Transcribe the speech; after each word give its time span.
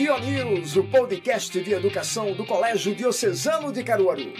News, 0.00 0.76
o 0.76 0.84
podcast 0.84 1.60
de 1.62 1.74
educação 1.74 2.32
do 2.32 2.46
Colégio 2.46 2.94
Diocesano 2.94 3.70
de 3.70 3.84
Caruaru. 3.84 4.32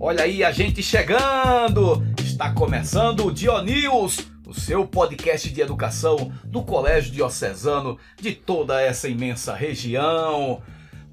Olha 0.00 0.24
aí 0.24 0.42
a 0.42 0.50
gente 0.50 0.82
chegando! 0.82 2.02
Está 2.18 2.50
começando 2.54 3.26
o 3.26 3.62
News, 3.62 4.26
o 4.46 4.54
seu 4.54 4.86
podcast 4.86 5.50
de 5.50 5.60
educação 5.60 6.32
do 6.46 6.62
Colégio 6.62 7.12
Diocesano 7.12 7.98
de 8.18 8.32
toda 8.32 8.80
essa 8.80 9.06
imensa 9.06 9.54
região. 9.54 10.62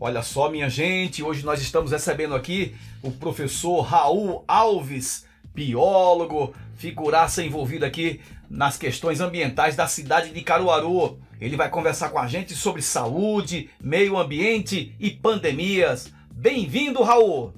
Olha 0.05 0.21
só, 0.21 0.49
minha 0.49 0.70
gente, 0.70 1.23
hoje 1.23 1.45
nós 1.45 1.61
estamos 1.61 1.91
recebendo 1.91 2.36
aqui 2.36 2.75
o 3.01 3.09
professor 3.09 3.79
Raul 3.79 4.43
Alves, 4.45 5.25
biólogo, 5.55 6.54
figuraça 6.75 7.41
envolvida 7.41 7.87
aqui 7.87 8.19
nas 8.50 8.75
questões 8.78 9.21
ambientais 9.21 9.78
da 9.78 9.87
cidade 9.87 10.31
de 10.31 10.42
Caruaru. 10.42 11.19
Ele 11.39 11.55
vai 11.55 11.69
conversar 11.69 12.09
com 12.09 12.19
a 12.19 12.28
gente 12.28 12.54
sobre 12.54 12.81
saúde, 12.81 13.69
meio 13.81 14.18
ambiente 14.18 14.93
e 15.00 15.09
pandemias. 15.09 16.11
Bem-vindo, 16.29 17.01
Raul! 17.01 17.54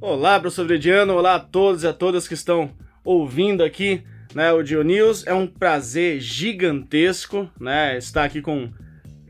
Olá, 0.00 0.40
professor 0.40 0.66
Vrediano, 0.66 1.12
olá 1.12 1.34
a 1.34 1.40
todos 1.40 1.82
e 1.82 1.86
a 1.86 1.92
todas 1.92 2.26
que 2.26 2.32
estão 2.32 2.70
ouvindo 3.04 3.62
aqui 3.62 4.02
né, 4.34 4.50
o 4.50 4.62
News. 4.62 5.26
É 5.26 5.34
um 5.34 5.46
prazer 5.46 6.20
gigantesco 6.20 7.50
né, 7.60 7.98
estar 7.98 8.24
aqui 8.24 8.40
com 8.40 8.72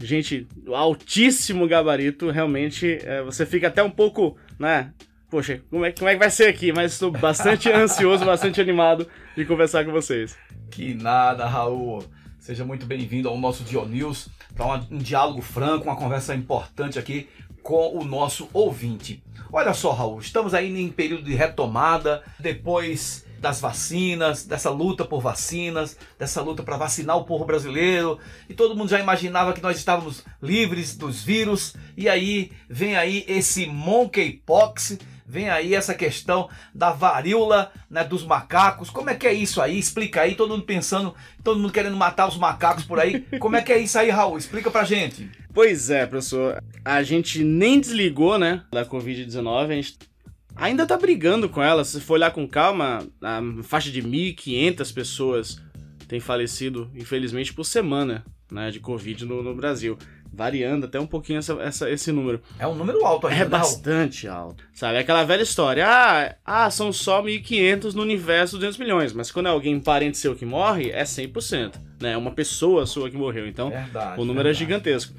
gente 0.01 0.47
altíssimo 0.73 1.67
gabarito, 1.67 2.31
realmente 2.31 2.99
é, 3.03 3.23
você 3.23 3.45
fica 3.45 3.69
até 3.69 3.83
um 3.83 3.91
pouco, 3.91 4.37
né? 4.59 4.93
Poxa, 5.31 5.61
como 5.71 5.85
é, 5.85 5.93
como 5.93 6.09
é 6.09 6.15
que 6.15 6.19
vai 6.19 6.31
ser 6.31 6.49
aqui? 6.49 6.73
Mas 6.73 6.93
estou 6.93 7.11
bastante 7.11 7.69
ansioso, 7.73 8.25
bastante 8.25 8.61
animado 8.61 9.07
de 9.37 9.45
conversar 9.45 9.85
com 9.85 9.93
vocês. 9.93 10.37
Que 10.71 10.95
nada, 10.95 11.47
Raul. 11.47 12.05
Seja 12.39 12.65
muito 12.65 12.87
bem-vindo 12.87 13.29
ao 13.29 13.37
nosso 13.37 13.65
News 13.87 14.29
para 14.55 14.67
um, 14.67 14.97
um 14.97 14.99
diálogo 14.99 15.43
franco, 15.43 15.85
uma 15.85 15.97
conversa 15.97 16.35
importante 16.35 16.99
aqui 16.99 17.29
com 17.63 17.99
o 17.99 18.05
nosso 18.05 18.49
ouvinte. 18.55 19.23
Olha 19.53 19.75
só, 19.75 19.93
Raul, 19.93 20.21
estamos 20.21 20.55
aí 20.55 20.75
em 20.81 20.89
período 20.89 21.25
de 21.25 21.35
retomada, 21.35 22.23
depois 22.39 23.27
das 23.39 23.61
vacinas, 23.61 24.45
dessa 24.45 24.71
luta 24.71 25.05
por 25.05 25.21
vacinas, 25.21 25.97
dessa 26.19 26.43
luta 26.43 26.63
para 26.63 26.77
vacinar 26.77 27.17
o 27.17 27.25
povo 27.25 27.45
brasileiro, 27.45 28.19
e 28.49 28.55
todo 28.55 28.77
mundo 28.77 28.91
já 28.91 29.01
imaginava 29.01 29.53
que 29.53 29.63
nós 29.63 29.77
estávamos 29.77 30.25
livres 30.43 30.97
dos 30.97 31.23
vírus, 31.23 31.75
e 31.97 32.09
aí 32.09 32.51
vem 32.69 32.97
aí 32.97 33.25
esse 33.29 33.67
monkeypox, 33.67 34.99
vem 35.27 35.51
aí 35.51 35.75
essa 35.75 35.95
questão 35.95 36.49
da 36.75 36.91
varíola 36.91 37.71
né, 37.91 38.03
dos 38.03 38.25
macacos. 38.25 38.89
Como 38.89 39.11
é 39.11 39.15
que 39.15 39.27
é 39.27 39.33
isso 39.33 39.61
aí? 39.61 39.79
Explica 39.79 40.23
aí, 40.23 40.35
todo 40.35 40.51
mundo 40.51 40.65
pensando, 40.65 41.15
todo 41.45 41.61
mundo 41.61 41.73
querendo 41.73 41.97
matar 41.97 42.27
os 42.27 42.39
macacos 42.39 42.85
por 42.85 42.99
aí. 42.99 43.21
Como 43.39 43.55
é 43.55 43.61
que 43.61 43.71
é 43.71 43.79
isso 43.79 43.99
aí, 43.99 44.09
Raul? 44.09 44.39
Explica 44.39 44.71
pra 44.71 44.85
gente. 44.85 45.31
Pois 45.53 45.91
é, 45.91 46.07
professor. 46.07 46.63
A 46.83 47.03
gente 47.03 47.45
nem 47.45 47.79
desligou, 47.79 48.39
né, 48.39 48.63
da 48.73 48.87
Covid-19, 48.87 49.65
a 49.65 49.75
gente 49.75 49.99
ainda 50.59 50.87
tá 50.87 50.97
brigando 50.97 51.49
com 51.49 51.63
ela. 51.63 51.85
Se 51.85 52.01
for 52.01 52.15
olhar 52.15 52.31
com 52.31 52.47
calma, 52.47 53.07
a 53.23 53.41
faixa 53.63 53.91
de 53.91 54.03
1.500 54.03 54.93
pessoas 54.93 55.63
tem 56.07 56.21
falecido, 56.21 56.91
infelizmente, 56.95 57.53
por 57.53 57.65
semana 57.65 58.25
né, 58.51 58.71
de 58.71 58.81
Covid 58.81 59.25
no, 59.25 59.43
no 59.43 59.55
Brasil. 59.55 59.97
Variando 60.31 60.85
até 60.85 61.01
um 61.01 61.07
pouquinho 61.07 61.39
essa, 61.39 61.55
essa, 61.55 61.91
esse 61.91 62.13
número. 62.13 62.41
É 62.59 62.67
um 62.67 62.75
número 62.75 63.05
alto 63.05 63.27
ainda. 63.27 63.41
É 63.41 63.45
né, 63.45 63.51
bastante 63.51 64.29
alto. 64.29 64.63
Sabe, 64.75 64.99
aquela 64.99 65.25
velha 65.25 65.43
história. 65.43 65.87
Ah, 65.87 66.37
ah 66.45 66.71
são 66.71 66.93
só 66.93 67.23
1.500 67.23 67.95
no 67.95 68.03
universo 68.03 68.57
200 68.57 68.79
milhões. 68.79 69.13
Mas 69.13 69.31
quando 69.31 69.47
é 69.47 69.51
alguém 69.51 69.81
parente 69.81 70.19
seu 70.19 70.37
que 70.37 70.45
morre, 70.45 70.91
é 70.91 71.03
100%. 71.03 71.75
Né? 72.01 72.13
É 72.13 72.17
uma 72.17 72.31
pessoa 72.31 72.85
sua 72.85 73.11
que 73.11 73.17
morreu. 73.17 73.49
Então, 73.49 73.71
verdade, 73.71 74.21
o 74.21 74.25
número 74.25 74.49
é 74.49 74.53
verdade. 74.53 74.57
é 74.57 74.67
gigantesco. 74.67 75.15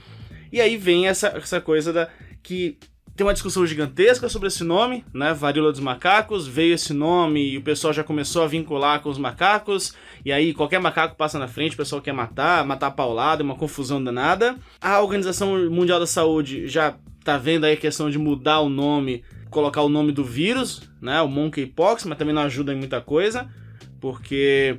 E 0.52 0.62
aí 0.62 0.78
vem 0.78 1.08
essa, 1.08 1.30
essa 1.30 1.60
coisa 1.60 1.92
da 1.92 2.08
que 2.42 2.78
tem 3.20 3.26
uma 3.26 3.34
discussão 3.34 3.68
gigantesca 3.68 4.30
sobre 4.30 4.48
esse 4.48 4.64
nome, 4.64 5.04
né? 5.14 5.34
Varíola 5.34 5.74
dos 5.74 5.82
macacos. 5.82 6.48
Veio 6.48 6.76
esse 6.76 6.94
nome 6.94 7.50
e 7.50 7.58
o 7.58 7.62
pessoal 7.62 7.92
já 7.92 8.02
começou 8.02 8.44
a 8.44 8.48
vincular 8.48 9.02
com 9.02 9.10
os 9.10 9.18
macacos. 9.18 9.94
E 10.24 10.32
aí 10.32 10.54
qualquer 10.54 10.80
macaco 10.80 11.18
passa 11.18 11.38
na 11.38 11.46
frente, 11.46 11.74
o 11.74 11.78
pessoal 11.78 12.02
quer 12.02 12.14
matar, 12.14 12.64
matar 12.64 12.92
paulado, 12.92 13.42
é 13.42 13.44
uma 13.44 13.58
confusão 13.58 14.02
danada. 14.02 14.56
A 14.80 15.02
Organização 15.02 15.70
Mundial 15.70 16.00
da 16.00 16.08
Saúde 16.08 16.66
já 16.70 16.96
tá 17.22 17.38
vendo 17.38 17.66
aí 17.66 17.74
a 17.74 17.78
questão 17.78 18.10
de 18.10 18.18
mudar 18.18 18.62
o 18.62 18.70
nome, 18.70 19.22
colocar 19.50 19.82
o 19.82 19.90
nome 19.90 20.14
do 20.14 20.24
vírus, 20.24 20.90
né? 21.02 21.22
O 21.22 21.28
monkeypox, 21.28 22.06
mas 22.06 22.18
também 22.18 22.34
não 22.34 22.44
ajuda 22.44 22.72
em 22.72 22.78
muita 22.78 23.02
coisa, 23.02 23.50
porque 24.00 24.78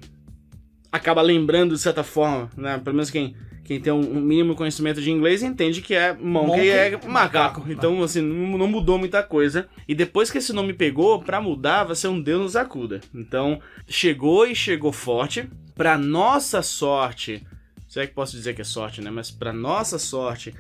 acaba 0.91 1.21
lembrando 1.21 1.75
de 1.75 1.81
certa 1.83 2.03
forma, 2.03 2.51
né? 2.57 2.81
Pelo 2.83 2.97
menos 2.97 3.11
quem 3.11 3.37
quem 3.71 3.79
tem 3.79 3.93
um 3.93 4.21
mínimo 4.21 4.57
conhecimento 4.57 5.01
de 5.01 5.13
inglês 5.13 5.45
entende 5.45 5.81
que 5.81 5.95
é 5.95 6.13
monkey, 6.13 6.49
monkey 6.49 6.69
é 6.71 6.91
macaco. 6.91 7.09
macaco. 7.09 7.65
Então, 7.71 8.03
assim, 8.03 8.21
não 8.21 8.67
mudou 8.67 8.99
muita 8.99 9.23
coisa. 9.23 9.69
E 9.87 9.95
depois 9.95 10.29
que 10.29 10.39
esse 10.39 10.53
nome 10.53 10.73
pegou, 10.73 11.23
pra 11.23 11.41
mudar, 11.41 11.85
vai 11.85 11.95
ser 11.95 12.09
um 12.09 12.21
Deus 12.21 12.43
nos 12.43 12.57
acuda. 12.57 13.01
Então, 13.15 13.61
chegou 13.87 14.45
e 14.45 14.57
chegou 14.57 14.91
forte. 14.91 15.49
Pra 15.77 15.97
nossa 15.97 16.63
sorte, 16.63 17.47
se 17.89 18.01
é 18.01 18.09
que 18.09 18.13
posso 18.13 18.33
dizer 18.33 18.55
que 18.55 18.61
é 18.61 18.65
sorte, 18.65 19.01
né? 19.01 19.09
Mas 19.09 19.31
pra 19.31 19.53
nossa 19.53 20.01
sorte, 20.01 20.53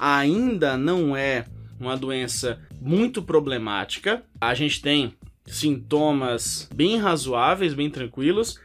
ainda 0.00 0.74
não 0.74 1.14
é 1.14 1.44
uma 1.78 1.98
doença 1.98 2.58
muito 2.80 3.22
problemática. 3.22 4.22
A 4.40 4.54
gente 4.54 4.80
tem 4.80 5.12
sintomas 5.44 6.66
bem 6.74 6.96
razoáveis, 6.96 7.74
bem 7.74 7.90
tranquilos. 7.90 8.58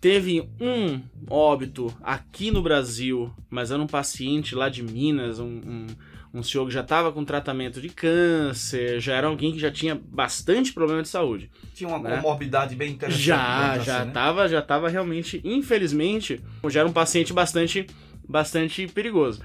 Teve 0.00 0.48
um 0.60 1.00
óbito 1.28 1.92
aqui 2.02 2.50
no 2.50 2.62
Brasil, 2.62 3.32
mas 3.48 3.70
era 3.70 3.82
um 3.82 3.86
paciente 3.86 4.54
lá 4.54 4.68
de 4.68 4.82
Minas, 4.82 5.38
um, 5.38 5.46
um, 5.46 5.86
um 6.34 6.42
senhor 6.42 6.66
que 6.66 6.74
já 6.74 6.82
estava 6.82 7.10
com 7.10 7.24
tratamento 7.24 7.80
de 7.80 7.88
câncer, 7.88 9.00
já 9.00 9.14
era 9.14 9.26
alguém 9.26 9.52
que 9.52 9.58
já 9.58 9.70
tinha 9.70 9.94
bastante 9.94 10.72
problema 10.72 11.02
de 11.02 11.08
saúde. 11.08 11.50
Tinha 11.74 11.88
uma 11.88 11.98
né? 11.98 12.16
comorbidade 12.16 12.76
bem 12.76 12.92
interessante. 12.92 13.22
Já, 13.22 13.78
já 13.78 14.04
estava 14.04 14.42
assim, 14.42 14.52
né? 14.54 14.60
já 14.60 14.62
tava 14.62 14.88
realmente, 14.88 15.40
infelizmente, 15.42 16.40
já 16.68 16.80
era 16.80 16.88
um 16.88 16.92
paciente 16.92 17.32
bastante, 17.32 17.86
bastante 18.28 18.86
perigoso. 18.88 19.40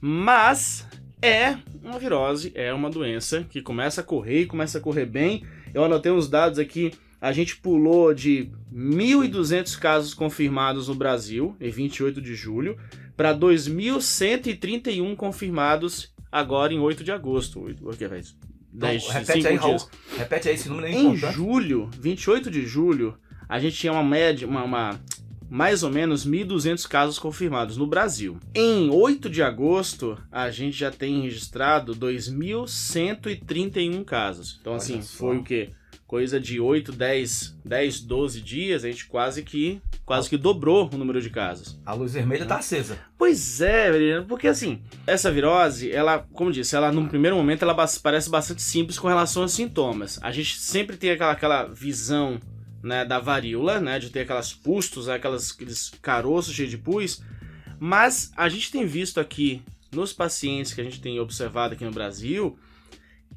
Mas 0.00 0.88
é 1.20 1.56
uma 1.82 1.98
virose, 1.98 2.52
é 2.54 2.72
uma 2.72 2.88
doença 2.88 3.44
que 3.48 3.60
começa 3.60 4.00
a 4.00 4.04
correr 4.04 4.42
e 4.42 4.46
começa 4.46 4.78
a 4.78 4.80
correr 4.80 5.04
bem. 5.04 5.44
Eu 5.74 5.84
anotei 5.84 6.10
uns 6.10 6.28
dados 6.28 6.58
aqui 6.58 6.92
a 7.20 7.32
gente 7.32 7.56
pulou 7.56 8.14
de 8.14 8.50
1.200 8.72 9.78
casos 9.78 10.14
confirmados 10.14 10.88
no 10.88 10.94
Brasil, 10.94 11.54
em 11.60 11.70
28 11.70 12.20
de 12.20 12.34
julho, 12.34 12.78
para 13.16 13.36
2.131 13.36 15.14
confirmados 15.16 16.14
agora 16.32 16.72
em 16.72 16.78
8 16.78 17.04
de 17.04 17.12
agosto. 17.12 17.60
O 17.82 17.96
que 17.96 18.04
é, 18.04 18.08
10, 18.08 18.36
então, 19.02 19.12
repete 19.12 19.46
aí, 19.46 19.56
Raul. 19.56 19.76
Repete 20.16 20.48
aí 20.48 20.54
esse 20.54 20.68
número 20.68 20.86
aí. 20.86 20.94
Em 20.94 21.16
julho, 21.16 21.90
28 22.00 22.50
de 22.50 22.64
julho, 22.64 23.16
a 23.48 23.58
gente 23.58 23.76
tinha 23.76 23.92
uma 23.92 24.04
média, 24.04 24.46
uma, 24.46 24.62
uma 24.62 25.00
mais 25.50 25.82
ou 25.82 25.90
menos 25.90 26.26
1.200 26.26 26.86
casos 26.86 27.18
confirmados 27.18 27.76
no 27.76 27.86
Brasil. 27.86 28.38
Em 28.54 28.88
8 28.88 29.28
de 29.28 29.42
agosto, 29.42 30.16
a 30.30 30.48
gente 30.50 30.78
já 30.78 30.92
tem 30.92 31.22
registrado 31.22 31.96
2.131 31.96 34.04
casos. 34.04 34.58
Então, 34.60 34.74
Olha 34.74 34.80
assim, 34.80 35.02
só. 35.02 35.18
foi 35.18 35.38
o 35.38 35.42
quê? 35.42 35.70
Coisa 36.10 36.40
de 36.40 36.58
8, 36.58 36.90
10, 36.90 37.58
10, 37.64 38.00
12 38.00 38.40
dias, 38.40 38.84
a 38.84 38.90
gente 38.90 39.06
quase 39.06 39.44
que 39.44 39.80
quase 40.04 40.28
que 40.28 40.36
dobrou 40.36 40.90
o 40.92 40.98
número 40.98 41.22
de 41.22 41.30
casos. 41.30 41.78
A 41.86 41.92
luz 41.94 42.14
vermelha 42.14 42.44
tá 42.44 42.56
acesa. 42.56 42.98
Pois 43.16 43.60
é, 43.60 44.20
porque 44.22 44.48
assim, 44.48 44.82
essa 45.06 45.30
virose, 45.30 45.92
ela, 45.92 46.26
como 46.32 46.50
disse, 46.50 46.74
ela 46.74 46.90
no 46.90 47.06
primeiro 47.06 47.36
momento 47.36 47.62
ela 47.62 47.76
parece 48.02 48.28
bastante 48.28 48.60
simples 48.60 48.98
com 48.98 49.06
relação 49.06 49.42
aos 49.42 49.52
sintomas. 49.52 50.18
A 50.20 50.32
gente 50.32 50.58
sempre 50.58 50.96
tem 50.96 51.12
aquela, 51.12 51.30
aquela 51.30 51.62
visão 51.66 52.40
né, 52.82 53.04
da 53.04 53.20
varíola, 53.20 53.78
né, 53.78 54.00
de 54.00 54.10
ter 54.10 54.22
aquelas 54.22 54.52
pustos, 54.52 55.08
aquelas, 55.08 55.52
aqueles 55.52 55.92
caroços 56.02 56.52
cheios 56.52 56.72
de 56.72 56.78
pus, 56.78 57.22
mas 57.78 58.32
a 58.36 58.48
gente 58.48 58.72
tem 58.72 58.84
visto 58.84 59.20
aqui 59.20 59.62
nos 59.92 60.12
pacientes 60.12 60.74
que 60.74 60.80
a 60.80 60.84
gente 60.84 61.00
tem 61.00 61.20
observado 61.20 61.74
aqui 61.74 61.84
no 61.84 61.92
Brasil, 61.92 62.58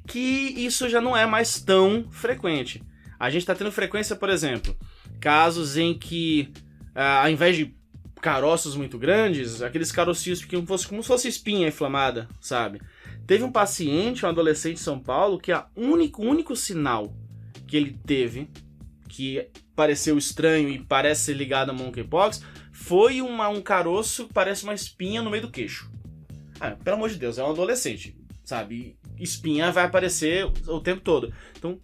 que 0.08 0.20
isso 0.20 0.90
já 0.90 1.00
não 1.00 1.16
é 1.16 1.26
mais 1.26 1.62
tão 1.62 2.08
frequente. 2.12 2.84
A 3.20 3.30
gente 3.30 3.42
está 3.42 3.56
tendo 3.56 3.72
frequência, 3.72 4.16
por 4.16 4.30
exemplo, 4.30 4.76
casos 5.20 5.78
em 5.78 5.94
que, 5.98 6.52
ah, 6.94 7.24
ao 7.24 7.30
invés 7.30 7.56
de 7.56 7.74
caroços 8.22 8.76
muito 8.76 8.98
grandes, 8.98 9.62
aqueles 9.62 9.92
carocinhos 9.92 10.44
que 10.44 10.62
fosse, 10.66 10.88
como 10.88 11.02
se 11.02 11.08
fosse 11.08 11.28
espinha 11.28 11.68
inflamada, 11.68 12.28
sabe? 12.40 12.82
Teve 13.28 13.44
um 13.44 13.52
paciente, 13.52 14.26
um 14.26 14.30
adolescente 14.30 14.76
de 14.76 14.82
São 14.82 15.00
Paulo, 15.00 15.40
que 15.40 15.52
o 15.54 15.64
único, 15.76 16.22
único 16.22 16.56
sinal 16.56 17.14
que 17.68 17.78
ele 17.78 17.98
teve, 18.06 18.50
que 19.10 19.48
pareceu 19.76 20.18
estranho 20.18 20.70
e 20.70 20.80
parece 20.80 21.26
ser 21.26 21.34
ligado 21.34 21.70
a 21.70 21.74
monkeypox, 21.74 22.42
foi 22.72 23.22
uma, 23.22 23.48
um 23.50 23.62
caroço 23.62 24.28
que 24.28 24.34
parece 24.34 24.64
uma 24.64 24.74
espinha 24.74 25.22
no 25.22 25.30
meio 25.30 25.44
do 25.44 25.52
queixo. 25.52 25.92
Ah, 26.60 26.72
pelo 26.72 26.96
amor 26.96 27.10
de 27.10 27.18
Deus, 27.18 27.38
é 27.38 27.44
um 27.44 27.52
adolescente, 27.52 28.16
sabe? 28.44 28.98
espinha 29.20 29.72
vai 29.72 29.86
aparecer 29.86 30.46
o 30.68 30.80
tempo 30.80 31.02
todo. 31.02 31.34
Então, 31.58 31.80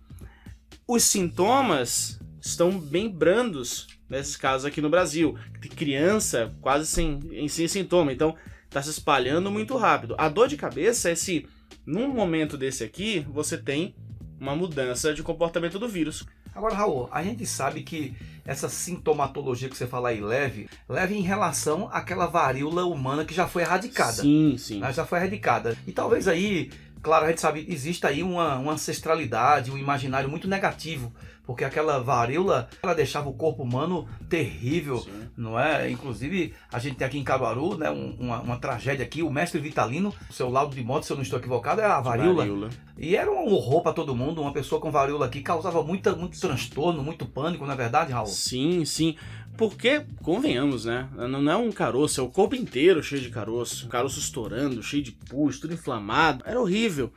Os 0.87 1.03
sintomas 1.03 2.19
estão 2.41 2.79
bem 2.79 3.09
brandos 3.09 3.87
nesses 4.09 4.35
casos 4.35 4.65
aqui 4.65 4.81
no 4.81 4.89
Brasil. 4.89 5.37
Tem 5.61 5.69
criança 5.69 6.51
quase 6.61 6.87
sem, 6.87 7.47
sem 7.47 7.67
sintoma, 7.67 8.11
então 8.11 8.35
está 8.65 8.81
se 8.81 8.89
espalhando 8.89 9.51
muito 9.51 9.77
rápido. 9.77 10.15
A 10.17 10.27
dor 10.27 10.47
de 10.47 10.57
cabeça 10.57 11.09
é 11.09 11.15
se, 11.15 11.47
num 11.85 12.07
momento 12.11 12.57
desse 12.57 12.83
aqui, 12.83 13.19
você 13.29 13.57
tem 13.57 13.95
uma 14.39 14.55
mudança 14.55 15.13
de 15.13 15.21
comportamento 15.21 15.77
do 15.77 15.87
vírus. 15.87 16.25
Agora, 16.55 16.75
Raul, 16.75 17.07
a 17.11 17.23
gente 17.23 17.45
sabe 17.45 17.83
que 17.83 18.15
essa 18.49 18.67
sintomatologia 18.67 19.69
que 19.69 19.77
você 19.77 19.85
fala 19.85 20.09
aí 20.09 20.19
leve, 20.19 20.67
leve 20.89 21.15
em 21.15 21.21
relação 21.21 21.87
àquela 21.91 22.25
varíola 22.25 22.83
humana 22.83 23.23
que 23.23 23.33
já 23.33 23.47
foi 23.47 23.61
erradicada. 23.61 24.23
Sim, 24.23 24.55
sim. 24.57 24.79
Né? 24.79 24.91
Já 24.91 25.05
foi 25.05 25.19
erradicada. 25.19 25.77
E 25.85 25.91
talvez 25.91 26.27
aí, 26.27 26.71
claro, 27.01 27.25
a 27.25 27.29
gente 27.29 27.41
sabe, 27.41 27.65
existe 27.69 28.05
aí 28.05 28.23
uma, 28.23 28.55
uma 28.57 28.73
ancestralidade, 28.73 29.71
um 29.71 29.77
imaginário 29.77 30.29
muito 30.29 30.47
negativo 30.47 31.13
porque 31.49 31.65
aquela 31.65 31.99
varíola 31.99 32.69
ela 32.83 32.93
deixava 32.93 33.27
o 33.27 33.33
corpo 33.33 33.63
humano 33.63 34.07
terrível, 34.29 34.99
Sim. 34.99 35.29
não 35.35 35.59
é? 35.59 35.89
Inclusive, 35.89 36.53
a 36.71 36.77
gente 36.77 36.97
tem 36.97 37.07
aqui 37.07 37.17
em 37.17 37.23
Caruaru, 37.23 37.75
né, 37.75 37.89
um, 37.89 38.15
uma, 38.19 38.39
uma, 38.39 38.57
tragédia 38.59 39.03
aqui, 39.03 39.23
o 39.23 39.31
mestre 39.31 39.59
Vitalino, 39.59 40.13
seu 40.29 40.47
laudo 40.47 40.75
de 40.75 40.83
morte, 40.83 41.07
se 41.07 41.11
eu 41.11 41.15
não 41.15 41.23
estou 41.23 41.39
equivocado, 41.39 41.81
era 41.81 41.97
a 41.97 42.01
varíola. 42.01 42.35
varíola. 42.35 42.69
E 42.95 43.15
era 43.15 43.31
um 43.31 43.51
horror 43.51 43.81
para 43.81 43.93
todo 43.93 44.15
mundo, 44.15 44.43
uma 44.43 44.53
pessoa 44.53 44.79
com 44.79 44.91
varíola 44.91 45.25
aqui 45.25 45.41
causava 45.41 45.81
muita, 45.81 46.15
muito 46.15 46.39
transtorno, 46.39 47.01
muito 47.01 47.25
pânico, 47.25 47.65
na 47.65 47.73
é 47.73 47.77
verdade, 47.77 48.13
Raul? 48.13 48.27
Sim, 48.27 48.85
sim. 48.85 49.15
Porque, 49.59 50.03
convenhamos, 50.23 50.85
né? 50.85 51.09
Não 51.17 51.51
é 51.51 51.57
um 51.57 51.69
caroço, 51.69 52.21
é 52.21 52.23
o 52.23 52.29
corpo 52.29 52.55
inteiro 52.55 53.03
cheio 53.03 53.21
de 53.21 53.29
caroço. 53.29 53.89
Caroço 53.89 54.17
estourando, 54.17 54.81
cheio 54.81 55.03
de 55.03 55.11
pus, 55.11 55.59
tudo 55.59 55.73
inflamado. 55.73 56.45
Era 56.47 56.61
horrível. 56.61 57.11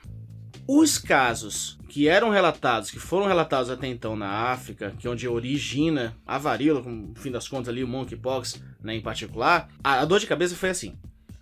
Os 0.67 0.99
casos 0.99 1.79
que 1.89 2.09
eram 2.09 2.31
relatados, 2.31 2.91
que 2.91 2.99
foram 2.99 3.29
relatados 3.29 3.71
até 3.71 3.87
então 3.87 4.17
na 4.17 4.29
África, 4.50 4.93
que 4.99 5.06
é 5.06 5.11
onde 5.11 5.29
origina 5.29 6.17
a 6.27 6.37
varíola, 6.37 6.83
no 6.83 7.15
fim 7.15 7.31
das 7.31 7.47
contas 7.47 7.69
ali 7.69 7.85
o 7.85 7.87
monkeypox, 7.87 8.61
né, 8.83 8.97
em 8.97 9.00
particular, 9.00 9.69
a, 9.85 10.00
a, 10.00 10.05
dor 10.05 10.19
de 10.19 10.27
cabeça 10.27 10.56
foi 10.56 10.71
assim. 10.71 10.97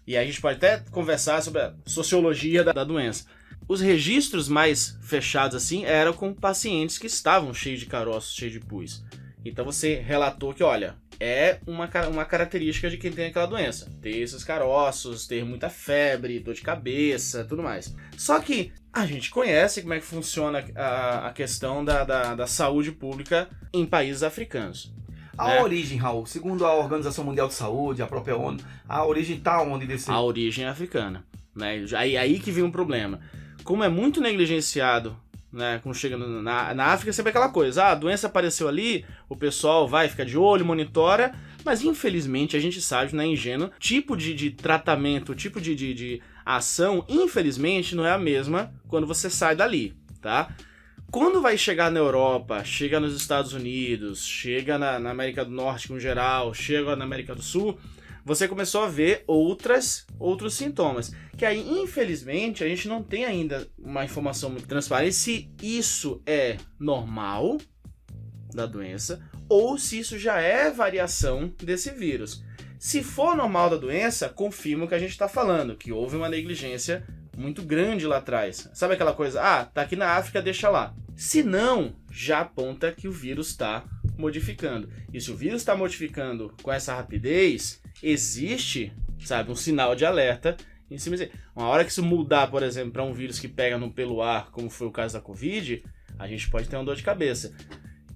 E 0.07 0.19
a 0.19 0.25
gente 0.27 0.39
pode 0.39 0.59
até 0.59 0.85
conversar 0.91 1.41
sobre 1.41 1.63
a 1.63 1.73
sociologia 1.87 2.63
da, 2.63 2.73
da 2.73 2.85
doença. 2.85 3.25
Os 3.67 3.81
registros 3.81 4.51
mais 4.51 4.99
fechados 5.01 5.57
assim 5.57 5.83
eram 5.87 6.13
com 6.13 6.35
pacientes 6.35 6.99
que 6.99 7.07
estavam 7.07 7.55
cheios 7.55 7.81
de 7.81 7.87
caroços, 7.87 8.35
cheios 8.35 8.53
de 8.53 8.61
pus. 8.61 9.03
Então 9.45 9.65
você 9.65 9.95
relatou 9.97 10.53
que, 10.53 10.63
olha, 10.63 10.97
é 11.19 11.59
uma, 11.67 11.89
uma 12.09 12.25
característica 12.25 12.89
de 12.89 12.97
quem 12.97 13.13
tem 13.13 13.27
aquela 13.27 13.47
doença. 13.47 13.91
Ter 14.01 14.19
esses 14.19 14.43
caroços, 14.45 15.27
ter 15.27 15.45
muita 15.45 15.69
febre, 15.69 16.41
dor 16.41 16.55
de 16.55 16.63
cabeça, 16.63 17.45
tudo 17.45 17.63
mais. 17.63 17.95
Só 18.17 18.41
que 18.41 18.73
a 18.93 19.07
gente 19.07 19.31
conhece 19.31 19.83
como 19.83 19.95
é 19.95 20.01
que 20.01 20.07
funciona 20.07 20.65
a, 20.75 21.29
a 21.29 21.33
questão 21.33 21.85
da, 21.85 22.05
da, 22.05 22.35
da 22.35 22.47
saúde 22.47 22.93
pública 22.93 23.49
em 23.73 23.87
países 23.87 24.23
africanos. 24.23 24.93
A 25.37 25.49
né? 25.49 25.63
origem, 25.63 25.97
Raul, 25.97 26.27
segundo 26.27 26.67
a 26.67 26.75
Organização 26.75 27.25
Mundial 27.25 27.49
de 27.49 27.55
Saúde, 27.55 28.03
a 28.03 28.07
própria 28.07 28.37
ONU, 28.37 28.59
a 28.87 29.05
origem 29.05 29.37
está 29.37 29.63
onde 29.63 29.87
desse... 29.87 30.11
A 30.11 30.21
origem 30.21 30.67
é 30.67 30.69
africana. 30.69 31.25
Né? 31.55 31.85
Aí, 31.97 32.17
aí 32.17 32.39
que 32.39 32.51
vem 32.51 32.65
um 32.65 32.71
problema. 32.71 33.21
Como 33.65 33.85
é 33.85 33.89
muito 33.89 34.21
negligenciado 34.21 35.17
né? 35.53 35.81
Quando 35.83 35.95
chega 35.95 36.17
na, 36.17 36.75
na 36.75 36.85
África, 36.87 37.13
sempre 37.13 37.31
aquela 37.31 37.49
coisa: 37.49 37.85
ah, 37.85 37.91
a 37.93 37.95
doença 37.95 38.27
apareceu 38.27 38.69
ali, 38.69 39.05
o 39.29 39.37
pessoal 39.37 39.89
vai, 39.89 40.09
fica 40.09 40.25
de 40.25 40.39
olho, 40.39 40.65
monitora, 40.65 41.35
mas 41.65 41.83
infelizmente 41.83 42.57
a 42.57 42.61
gente 42.61 42.81
sabe, 42.81 43.15
não 43.15 43.25
é 43.25 43.27
ingênuo, 43.27 43.71
tipo 43.79 44.17
de, 44.17 44.35
de 44.35 44.51
tratamento, 44.51 45.35
tipo 45.35 45.61
de, 45.61 45.75
de, 45.75 45.95
de 45.95 46.23
ação, 46.45 47.05
infelizmente 47.09 47.95
não 47.95 48.07
é 48.07 48.13
a 48.13 48.19
mesma 48.19 48.73
quando 48.89 49.07
você 49.07 49.29
sai 49.29 49.55
dali, 49.55 49.95
tá? 50.21 50.55
Quando 51.11 51.43
vai 51.43 51.59
chegar 51.59 51.91
na 51.91 51.99
Europa, 51.99 52.63
chega 52.63 53.01
nos 53.01 53.17
Estados 53.17 53.53
Unidos, 53.53 54.25
chega 54.25 54.79
na, 54.79 54.97
na 55.01 55.11
América 55.11 55.45
do 55.45 55.51
Norte, 55.51 55.93
no 55.93 55.99
geral, 55.99 56.55
chega 56.55 56.95
na 56.95 57.05
América 57.05 57.35
do 57.35 57.43
Sul, 57.43 57.77
você 58.25 58.47
começou 58.47 58.83
a 58.83 58.89
ver 58.89 59.25
outras 59.27 60.07
outros 60.19 60.55
sintomas. 60.55 61.13
Que 61.37 61.45
aí, 61.45 61.67
infelizmente, 61.83 62.63
a 62.63 62.69
gente 62.69 62.87
não 62.87 63.03
tem 63.03 63.25
ainda 63.25 63.67
uma 63.79 64.05
informação 64.05 64.51
muito 64.51 64.69
transparente 64.69 65.15
se 65.15 65.51
isso 65.63 66.23
é 66.27 66.57
normal 66.79 67.59
da 68.53 68.67
doença 68.67 69.23
ou 69.49 69.79
se 69.79 69.99
isso 69.99 70.19
já 70.19 70.41
é 70.41 70.71
variação 70.71 71.53
desse 71.63 71.91
vírus. 71.91 72.45
Se 72.79 73.03
for 73.03 73.37
normal 73.37 73.69
da 73.69 73.77
doença, 73.77 74.29
confirma 74.29 74.85
o 74.85 74.89
que 74.89 74.95
a 74.95 74.99
gente 74.99 75.11
está 75.11 75.29
falando, 75.29 75.77
que 75.77 75.93
houve 75.93 76.17
uma 76.17 76.29
negligência 76.29 77.07
muito 77.37 77.63
grande 77.63 78.07
lá 78.07 78.19
atrás. 78.19 78.71
Sabe 78.73 78.95
aquela 78.95 79.13
coisa, 79.13 79.43
ah, 79.43 79.65
tá 79.65 79.83
aqui 79.83 79.97
na 79.97 80.13
África, 80.13 80.41
deixa 80.41 80.69
lá. 80.69 80.95
Se 81.17 81.43
não, 81.43 81.95
já 82.11 82.41
aponta 82.41 82.93
que 82.93 83.07
o 83.07 83.13
vírus 83.13 83.49
está 83.49 83.85
modificando. 84.17 84.89
E 85.13 85.21
se 85.21 85.31
o 85.31 85.37
vírus 85.37 85.61
está 85.61 85.77
modificando 85.77 86.55
com 86.63 86.73
essa 86.73 86.95
rapidez, 86.95 87.83
existe, 88.03 88.93
sabe, 89.25 89.51
um 89.51 89.57
sinal 89.57 89.95
de 89.95 90.05
alerta 90.05 90.57
em 90.91 90.99
cima 90.99 91.17
de... 91.17 91.31
Uma 91.55 91.69
hora 91.69 91.85
que 91.85 91.91
isso 91.91 92.03
mudar, 92.03 92.51
por 92.51 92.63
exemplo, 92.63 92.93
para 92.93 93.05
um 93.05 93.13
vírus 93.13 93.39
que 93.39 93.49
pega 93.49 93.79
no 93.79 93.93
pelo 93.93 94.23
ar, 94.23 94.51
como 94.51 94.69
foi 94.69 94.89
o 94.89 94.93
caso 94.93 95.15
da 95.15 95.21
Covid, 95.21 95.85
a 96.19 96.27
gente 96.27 96.51
pode 96.51 96.69
ter 96.69 96.77
uma 96.77 96.85
dor 96.85 96.97
de 96.97 97.03
cabeça. 97.03 97.55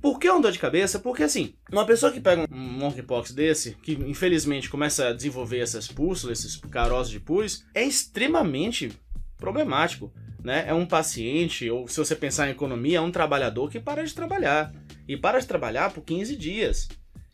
Por 0.03 0.19
que 0.19 0.29
uma 0.29 0.43
dor 0.43 0.53
de 0.53 0.59
cabeça? 0.59 0.99
Porque 0.99 1.23
assim, 1.23 1.55
uma 1.73 1.87
pessoa 1.87 2.13
que 2.13 2.21
pega 2.21 2.47
um 2.51 2.57
monkeypox 2.57 3.33
desse, 3.33 3.77
que 3.77 3.93
infelizmente 3.93 4.69
começa 4.69 5.09
a 5.09 5.13
desenvolver 5.13 5.61
essas 5.61 5.87
pústulas, 5.87 6.41
esses 6.41 6.57
caroços 6.57 7.11
de 7.11 7.21
pus, 7.21 7.65
é 7.73 7.85
extremamente 7.85 8.93
problemático. 9.37 10.13
Né? 10.43 10.65
É 10.69 10.75
um 10.75 10.85
paciente, 10.85 11.71
ou 11.71 11.89
se 11.89 11.97
você 11.97 12.15
pensar 12.15 12.49
em 12.49 12.51
economia, 12.51 12.99
é 12.99 13.01
um 13.01 13.11
trabalhador 13.11 13.71
que 13.71 13.81
para 13.81 14.05
de 14.05 14.15
trabalhar. 14.15 14.75
E 15.09 15.17
para 15.17 15.39
de 15.39 15.47
trabalhar 15.47 15.91
por 15.91 16.03
15 16.03 16.37
dias. 16.37 16.87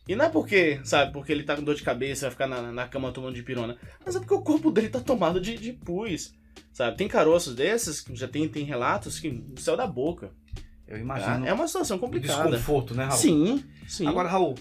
E 0.07 0.15
não 0.15 0.25
é 0.25 0.29
porque, 0.29 0.79
sabe, 0.83 1.11
porque 1.13 1.31
ele 1.31 1.43
tá 1.43 1.55
com 1.55 1.63
dor 1.63 1.75
de 1.75 1.83
cabeça, 1.83 2.25
vai 2.25 2.31
ficar 2.31 2.47
na, 2.47 2.71
na 2.71 2.87
cama 2.87 3.11
tomando 3.11 3.35
de 3.35 3.43
pirona. 3.43 3.77
Mas 4.05 4.15
é 4.15 4.19
porque 4.19 4.33
o 4.33 4.41
corpo 4.41 4.71
dele 4.71 4.89
tá 4.89 4.99
tomado 4.99 5.39
de, 5.39 5.57
de 5.57 5.73
pus. 5.73 6.33
Sabe? 6.73 6.97
Tem 6.97 7.07
caroços 7.07 7.55
desses, 7.55 8.01
que 8.01 8.15
já 8.15 8.27
tem, 8.27 8.47
tem 8.47 8.65
relatos 8.65 9.19
que 9.19 9.29
no 9.29 9.59
céu 9.59 9.77
da 9.77 9.85
boca. 9.85 10.31
Eu 10.87 10.97
imagino. 10.97 11.45
É 11.45 11.53
uma 11.53 11.67
situação 11.67 11.97
complicada. 11.97 12.49
Desconforto, 12.49 12.93
né, 12.93 13.05
Raul? 13.05 13.17
Sim, 13.17 13.63
sim. 13.87 14.07
Agora, 14.07 14.27
Raul, 14.27 14.55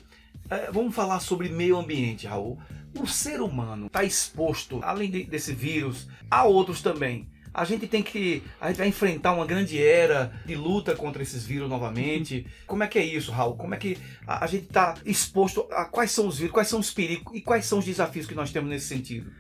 é, 0.49 0.71
vamos 0.71 0.95
falar 0.95 1.21
sobre 1.21 1.49
meio 1.49 1.77
ambiente, 1.77 2.27
Raul. 2.27 2.59
O 3.01 3.07
ser 3.07 3.41
humano 3.41 3.87
está 3.87 4.05
exposto, 4.05 4.81
além 4.83 5.11
de, 5.11 5.25
desse 5.25 5.53
vírus, 5.53 6.09
a 6.31 6.45
outros 6.45 6.83
também 6.83 7.29
a 7.53 7.65
gente 7.65 7.87
tem 7.87 8.03
que. 8.03 8.43
A 8.61 8.69
gente 8.69 8.79
vai 8.79 8.89
enfrentar 8.89 9.33
uma 9.33 9.45
grande 9.45 9.83
era 9.83 10.33
de 10.47 10.55
luta 10.55 10.95
contra 10.95 11.23
esses 11.23 11.45
vírus 11.45 11.69
novamente. 11.69 12.47
Como 12.67 12.83
é 12.83 12.87
que 12.87 12.99
é 12.99 13.05
isso, 13.05 13.33
Raul? 13.33 13.57
Como 13.57 13.75
é 13.75 13.77
que 13.77 13.99
a, 14.27 14.45
a 14.45 14.47
gente 14.47 14.67
está 14.67 14.95
exposto 15.05 15.67
a 15.73 15.85
quais 15.85 16.11
são 16.11 16.27
os 16.29 16.39
vírus, 16.39 16.53
quais 16.53 16.69
são 16.69 16.81
os 16.81 16.93
perigos 16.93 17.35
e 17.35 17.41
quais 17.41 17.65
são 17.65 17.79
os 17.79 17.85
desafios 17.85 18.27
que 18.27 18.35
nós 18.35 18.53
temos 18.53 18.71
nesse 18.71 18.87
sentido? 18.87 19.33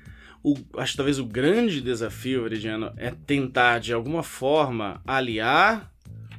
O, 0.42 0.56
acho 0.78 0.92
que 0.92 0.96
talvez 0.96 1.18
o 1.18 1.25
grande 1.25 1.80
desafio, 1.80 2.42
Veridiano, 2.42 2.92
é 2.96 3.11
tentar 3.11 3.78
de 3.78 3.92
alguma 3.92 4.23
forma 4.23 5.00
aliar 5.06 5.92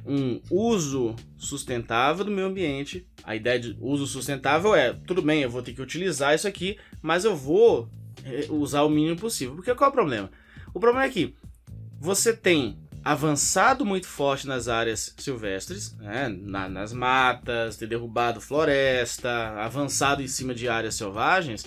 um 0.04 0.40
uso 0.50 1.14
sustentável 1.38 2.24
do 2.24 2.30
meio 2.30 2.48
ambiente. 2.48 3.06
A 3.22 3.36
ideia 3.36 3.58
de 3.58 3.76
uso 3.80 4.06
sustentável 4.06 4.74
é, 4.74 4.92
tudo 4.92 5.22
bem, 5.22 5.42
eu 5.42 5.50
vou 5.50 5.62
ter 5.62 5.72
que 5.72 5.80
utilizar 5.80 6.34
isso 6.34 6.48
aqui, 6.48 6.76
mas 7.00 7.24
eu 7.24 7.36
vou 7.36 7.88
eh, 8.24 8.46
usar 8.50 8.82
o 8.82 8.90
mínimo 8.90 9.16
possível. 9.16 9.54
Porque 9.54 9.74
qual 9.74 9.88
é 9.88 9.90
o 9.90 9.94
problema? 9.94 10.30
O 10.74 10.80
problema 10.80 11.06
é 11.06 11.08
que 11.08 11.34
você 12.02 12.32
tem 12.32 12.76
avançado 13.04 13.86
muito 13.86 14.08
forte 14.08 14.44
nas 14.44 14.66
áreas 14.66 15.14
silvestres, 15.16 15.96
né? 15.98 16.28
Na, 16.28 16.68
nas 16.68 16.92
matas, 16.92 17.76
ter 17.76 17.86
derrubado 17.86 18.40
floresta, 18.40 19.30
avançado 19.62 20.20
em 20.20 20.26
cima 20.26 20.52
de 20.52 20.68
áreas 20.68 20.96
selvagens. 20.96 21.64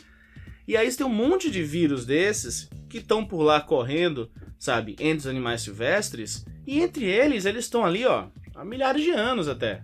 E 0.68 0.75
aí 0.75 0.92
você 0.92 0.98
tem 0.98 1.06
um 1.06 1.10
monte 1.10 1.50
de 1.50 1.63
vírus 1.63 2.06
desses 2.06 2.70
que 2.89 2.98
estão 2.98 3.24
por 3.24 3.44
lá 3.44 3.62
correndo, 3.62 4.30
sabe, 4.60 4.98
entre 5.00 5.20
os 5.20 5.27
animais 5.27 5.62
silvestres, 5.62 6.46
e 6.68 6.82
entre 6.82 7.06
eles 7.06 7.46
eles 7.46 7.63
estão 7.63 7.86
ali, 7.86 8.06
ó, 8.06 8.27
há 8.54 8.65
milhares 8.65 9.04
de 9.04 9.12
anos 9.12 9.48
até. 9.48 9.84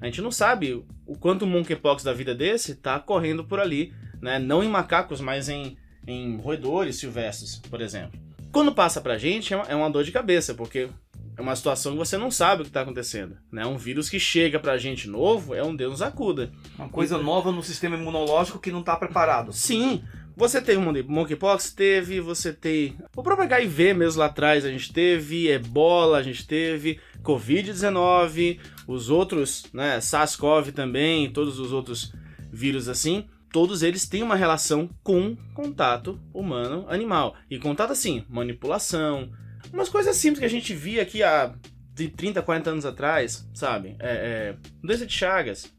A 0.00 0.06
gente 0.06 0.20
não 0.20 0.32
sabe 0.32 0.84
o 1.06 1.16
quanto 1.16 1.42
o 1.42 1.46
monkeypox 1.46 2.02
da 2.02 2.12
vida 2.12 2.34
desse 2.34 2.72
está 2.72 2.98
correndo 2.98 3.44
por 3.44 3.60
ali, 3.60 3.94
né? 4.20 4.40
Não 4.40 4.64
em 4.64 4.68
macacos, 4.68 5.20
mas 5.20 5.48
em, 5.48 5.76
em 6.04 6.38
roedores 6.38 6.96
silvestres, 6.96 7.58
por 7.70 7.80
exemplo. 7.80 8.21
Quando 8.52 8.74
passa 8.74 9.00
pra 9.00 9.16
gente, 9.16 9.54
é, 9.54 9.62
é 9.68 9.74
uma 9.74 9.90
dor 9.90 10.04
de 10.04 10.12
cabeça, 10.12 10.52
porque 10.52 10.88
é 11.36 11.40
uma 11.40 11.56
situação 11.56 11.92
que 11.92 11.98
você 11.98 12.18
não 12.18 12.30
sabe 12.30 12.60
o 12.60 12.64
que 12.64 12.70
está 12.70 12.82
acontecendo. 12.82 13.36
Né? 13.50 13.64
Um 13.64 13.78
vírus 13.78 14.10
que 14.10 14.20
chega 14.20 14.60
pra 14.60 14.76
gente 14.76 15.08
novo 15.08 15.54
é 15.54 15.64
um 15.64 15.74
Deus 15.74 15.92
nos 15.92 16.02
acuda. 16.02 16.52
Uma 16.78 16.90
coisa 16.90 17.16
nova 17.16 17.50
no 17.50 17.62
sistema 17.62 17.96
imunológico 17.96 18.58
que 18.58 18.70
não 18.70 18.80
está 18.80 18.94
preparado. 18.94 19.52
Sim. 19.52 20.04
Você 20.36 20.60
teve 20.60 20.78
monkeypox? 21.02 21.72
Teve. 21.72 22.20
Você 22.20 22.52
tem. 22.52 22.94
O 23.16 23.22
próprio 23.22 23.46
HIV 23.46 23.94
mesmo 23.94 24.20
lá 24.20 24.26
atrás 24.26 24.64
a 24.64 24.70
gente 24.70 24.92
teve. 24.92 25.48
Ebola 25.48 26.18
a 26.18 26.22
gente 26.22 26.46
teve. 26.46 27.00
Covid-19. 27.22 28.58
Os 28.86 29.08
outros, 29.08 29.64
né? 29.72 29.98
SARS-CoV 29.98 30.72
também. 30.72 31.30
Todos 31.30 31.58
os 31.58 31.72
outros 31.72 32.12
vírus 32.50 32.88
assim 32.88 33.26
todos 33.52 33.82
eles 33.82 34.06
têm 34.06 34.22
uma 34.22 34.34
relação 34.34 34.88
com 35.02 35.36
contato 35.54 36.18
humano-animal. 36.32 37.36
E 37.50 37.58
contato 37.58 37.92
assim, 37.92 38.24
manipulação, 38.28 39.30
umas 39.72 39.88
coisas 39.88 40.16
simples 40.16 40.40
que 40.40 40.46
a 40.46 40.50
gente 40.50 40.74
via 40.74 41.02
aqui 41.02 41.22
há 41.22 41.54
de 41.94 42.08
30, 42.08 42.40
40 42.42 42.70
anos 42.70 42.86
atrás, 42.86 43.46
sabe? 43.52 43.94
É, 43.98 44.54
é, 44.54 44.56
doença 44.82 45.06
de 45.06 45.12
Chagas, 45.12 45.70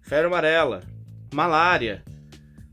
febre 0.00 0.26
amarela, 0.26 0.82
malária. 1.32 2.02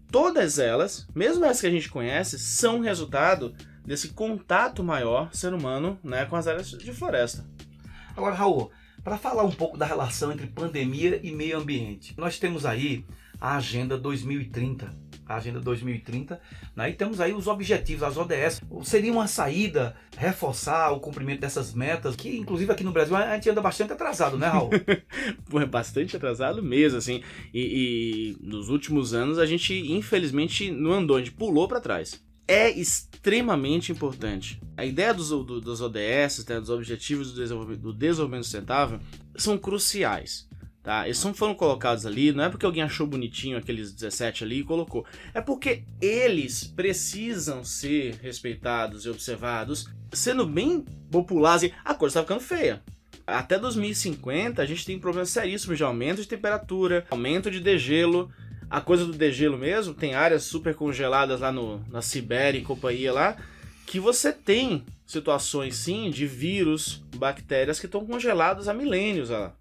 Todas 0.10 0.58
elas, 0.58 1.06
mesmo 1.14 1.44
as 1.46 1.60
que 1.60 1.68
a 1.68 1.72
gente 1.72 1.90
conhece, 1.90 2.40
são 2.40 2.80
resultado 2.80 3.54
desse 3.86 4.10
contato 4.10 4.84
maior 4.84 5.34
ser 5.34 5.54
humano 5.54 6.00
né, 6.02 6.26
com 6.26 6.38
as 6.38 6.48
áreas 6.48 6.70
de 6.70 6.94
floresta. 6.94 7.46
Agora, 8.16 8.34
Raul, 8.34 8.72
para 9.04 9.18
falar 9.18 9.44
um 9.44 9.52
pouco 9.52 9.78
da 9.78 9.86
relação 9.86 10.32
entre 10.32 10.48
pandemia 10.48 11.20
e 11.22 11.32
meio 11.32 11.58
ambiente, 11.58 12.14
nós 12.18 12.40
temos 12.40 12.66
aí 12.66 13.06
a 13.40 13.58
Agenda 13.58 13.98
2030. 13.98 15.08
A 15.26 15.36
Agenda 15.36 15.60
2030, 15.60 16.40
né? 16.74 16.90
e 16.90 16.94
temos 16.94 17.20
aí 17.20 17.34
os 17.34 17.48
objetivos, 17.48 18.02
as 18.02 18.16
ODS. 18.16 18.62
Seria 18.84 19.12
uma 19.12 19.28
saída 19.28 19.94
reforçar 20.16 20.92
o 20.92 21.02
cumprimento 21.02 21.42
dessas 21.42 21.74
metas, 21.74 22.16
que 22.16 22.38
inclusive 22.38 22.72
aqui 22.72 22.82
no 22.82 22.94
Brasil 22.94 23.14
a 23.14 23.36
gente 23.36 23.50
anda 23.50 23.62
bastante 23.62 23.92
atrasado, 23.92 24.38
né, 24.38 24.48
Raul? 24.48 24.70
é 25.62 25.66
bastante 25.66 26.16
atrasado 26.16 26.64
mesmo, 26.64 26.98
assim. 26.98 27.22
E, 27.54 28.38
e 28.40 28.48
nos 28.48 28.70
últimos 28.70 29.14
anos 29.14 29.38
a 29.38 29.46
gente, 29.46 29.74
infelizmente, 29.92 30.72
não 30.72 30.94
andou, 30.94 31.18
a 31.18 31.20
gente 31.20 31.32
pulou 31.32 31.68
para 31.68 31.82
trás 31.82 32.26
é 32.48 32.70
extremamente 32.72 33.92
importante. 33.92 34.62
A 34.78 34.86
ideia 34.86 35.14
dos, 35.14 35.30
do, 35.30 35.60
dos 35.60 35.82
ODS, 35.82 36.46
né, 36.48 36.60
dos 36.60 36.70
Objetivos 36.70 37.34
do 37.34 37.42
Desenvolvimento, 37.42 37.82
do 37.82 37.94
Desenvolvimento 37.94 38.44
Sustentável, 38.44 39.00
são 39.36 39.58
cruciais. 39.58 40.48
Tá? 40.88 41.04
Eles 41.04 41.22
não 41.22 41.34
foram 41.34 41.54
colocados 41.54 42.06
ali, 42.06 42.32
não 42.32 42.46
é 42.46 42.50
porque 42.50 42.66
alguém 42.66 42.82
achou 42.82 43.06
bonitinho 43.06 43.58
aqueles 43.58 43.92
17 43.92 44.46
ali 44.46 44.60
e 44.60 44.64
colocou. 44.64 45.06
É 45.34 45.42
porque 45.42 45.84
eles 46.00 46.64
precisam 46.64 47.62
ser 47.62 48.16
respeitados 48.22 49.04
e 49.04 49.10
observados, 49.10 49.90
sendo 50.14 50.48
bem 50.48 50.86
populares. 51.12 51.74
A 51.84 51.94
coisa 51.94 52.14
está 52.18 52.22
ficando 52.22 52.40
feia. 52.40 52.82
Até 53.28 53.60
2050 53.60 54.62
a 54.62 54.66
gente 54.66 54.86
tem 54.86 54.98
problemas 54.98 55.30
seríssimos 55.30 55.76
de 55.76 55.84
aumento 55.84 56.22
de 56.22 56.28
temperatura, 56.30 57.06
aumento 57.12 57.52
de 57.52 57.60
degelo. 57.60 58.32
A 58.70 58.80
coisa 58.80 59.06
do 59.06 59.12
degelo 59.12 59.58
mesmo, 59.58 59.94
tem 59.94 60.16
áreas 60.16 60.44
super 60.44 60.74
congeladas 60.74 61.42
lá 61.42 61.52
no, 61.52 61.84
na 61.90 62.02
Sibéria 62.02 62.60
e 62.60 62.64
companhia 62.64 63.12
lá, 63.12 63.36
que 63.86 64.00
você 64.00 64.32
tem 64.32 64.86
situações 65.06 65.76
sim 65.76 66.10
de 66.10 66.26
vírus, 66.26 67.04
bactérias 67.18 67.78
que 67.78 67.88
estão 67.88 68.06
congelados 68.06 68.70
há 68.70 68.74
milênios 68.74 69.32
lá. 69.32 69.54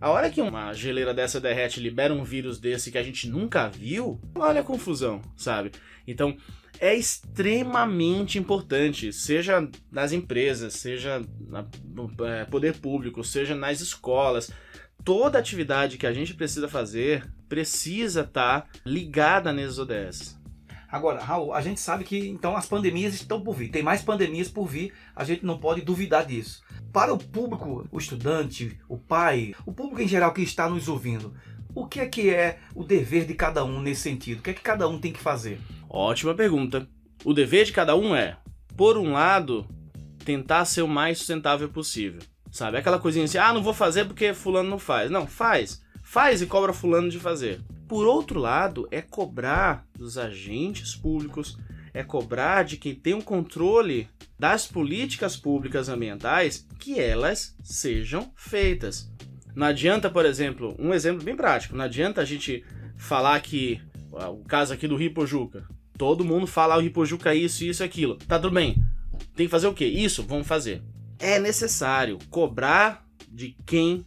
A 0.00 0.10
hora 0.10 0.30
que 0.30 0.40
uma 0.40 0.72
geleira 0.72 1.12
dessa 1.12 1.40
derrete 1.40 1.80
libera 1.80 2.14
um 2.14 2.22
vírus 2.22 2.60
desse 2.60 2.92
que 2.92 2.98
a 2.98 3.02
gente 3.02 3.28
nunca 3.28 3.68
viu, 3.68 4.20
olha 4.34 4.60
a 4.60 4.64
confusão, 4.64 5.20
sabe? 5.36 5.72
Então, 6.06 6.36
é 6.78 6.94
extremamente 6.94 8.38
importante, 8.38 9.12
seja 9.12 9.68
nas 9.90 10.12
empresas, 10.12 10.74
seja 10.74 11.20
no 11.84 12.10
é, 12.24 12.44
poder 12.44 12.76
público, 12.76 13.24
seja 13.24 13.56
nas 13.56 13.80
escolas, 13.80 14.52
toda 15.04 15.38
atividade 15.38 15.98
que 15.98 16.06
a 16.06 16.12
gente 16.12 16.32
precisa 16.32 16.68
fazer 16.68 17.28
precisa 17.48 18.20
estar 18.20 18.60
tá 18.62 18.68
ligada 18.86 19.52
nesses 19.52 19.78
ODS. 19.78 20.37
Agora, 20.90 21.22
Raul, 21.22 21.52
a 21.52 21.60
gente 21.60 21.80
sabe 21.80 22.04
que 22.04 22.28
então 22.28 22.56
as 22.56 22.66
pandemias 22.66 23.14
estão 23.14 23.40
por 23.40 23.54
vir, 23.54 23.68
tem 23.68 23.82
mais 23.82 24.02
pandemias 24.02 24.48
por 24.48 24.66
vir, 24.66 24.92
a 25.14 25.22
gente 25.22 25.44
não 25.44 25.58
pode 25.58 25.82
duvidar 25.82 26.24
disso 26.24 26.62
para 26.92 27.12
o 27.12 27.18
público, 27.18 27.86
o 27.90 27.98
estudante, 27.98 28.78
o 28.88 28.96
pai, 28.96 29.54
o 29.66 29.72
público 29.72 30.00
em 30.00 30.08
geral 30.08 30.32
que 30.32 30.42
está 30.42 30.68
nos 30.68 30.88
ouvindo, 30.88 31.34
o 31.74 31.86
que 31.86 32.00
é 32.00 32.06
que 32.06 32.30
é 32.30 32.58
o 32.74 32.82
dever 32.82 33.26
de 33.26 33.34
cada 33.34 33.64
um 33.64 33.80
nesse 33.80 34.02
sentido? 34.02 34.38
O 34.38 34.42
que 34.42 34.50
é 34.50 34.54
que 34.54 34.60
cada 34.60 34.88
um 34.88 34.98
tem 34.98 35.12
que 35.12 35.20
fazer? 35.20 35.60
Ótima 35.88 36.34
pergunta. 36.34 36.88
O 37.24 37.32
dever 37.32 37.64
de 37.66 37.72
cada 37.72 37.94
um 37.94 38.14
é, 38.14 38.36
por 38.76 38.96
um 38.96 39.12
lado, 39.12 39.66
tentar 40.24 40.64
ser 40.64 40.82
o 40.82 40.88
mais 40.88 41.18
sustentável 41.18 41.68
possível. 41.68 42.20
Sabe? 42.50 42.78
Aquela 42.78 42.98
coisinha 42.98 43.24
assim, 43.24 43.38
ah, 43.38 43.52
não 43.52 43.62
vou 43.62 43.74
fazer 43.74 44.06
porque 44.06 44.32
fulano 44.32 44.70
não 44.70 44.78
faz. 44.78 45.10
Não, 45.10 45.26
faz. 45.26 45.82
Faz 46.10 46.40
e 46.40 46.46
cobra 46.46 46.72
fulano 46.72 47.10
de 47.10 47.18
fazer. 47.18 47.60
Por 47.86 48.06
outro 48.06 48.40
lado, 48.40 48.88
é 48.90 49.02
cobrar 49.02 49.86
dos 49.94 50.16
agentes 50.16 50.96
públicos, 50.96 51.58
é 51.92 52.02
cobrar 52.02 52.62
de 52.64 52.78
quem 52.78 52.94
tem 52.94 53.12
o 53.12 53.18
um 53.18 53.20
controle 53.20 54.08
das 54.38 54.66
políticas 54.66 55.36
públicas 55.36 55.86
ambientais 55.90 56.66
que 56.78 56.98
elas 56.98 57.54
sejam 57.62 58.32
feitas. 58.34 59.12
Não 59.54 59.66
adianta, 59.66 60.08
por 60.08 60.24
exemplo, 60.24 60.74
um 60.78 60.94
exemplo 60.94 61.22
bem 61.22 61.36
prático, 61.36 61.76
não 61.76 61.84
adianta 61.84 62.22
a 62.22 62.24
gente 62.24 62.64
falar 62.96 63.38
que 63.42 63.78
o 64.10 64.44
caso 64.44 64.72
aqui 64.72 64.88
do 64.88 64.96
Ripojuca, 64.96 65.68
todo 65.98 66.24
mundo 66.24 66.46
fala 66.46 66.78
o 66.78 66.80
Ripojuca 66.80 67.34
isso, 67.34 67.66
isso, 67.66 67.84
aquilo. 67.84 68.16
Tá 68.16 68.38
tudo 68.38 68.54
bem. 68.54 68.82
Tem 69.36 69.44
que 69.44 69.50
fazer 69.50 69.66
o 69.66 69.74
quê? 69.74 69.84
Isso, 69.84 70.22
vamos 70.22 70.46
fazer. 70.46 70.82
É 71.18 71.38
necessário 71.38 72.18
cobrar 72.30 73.06
de 73.30 73.54
quem 73.66 74.06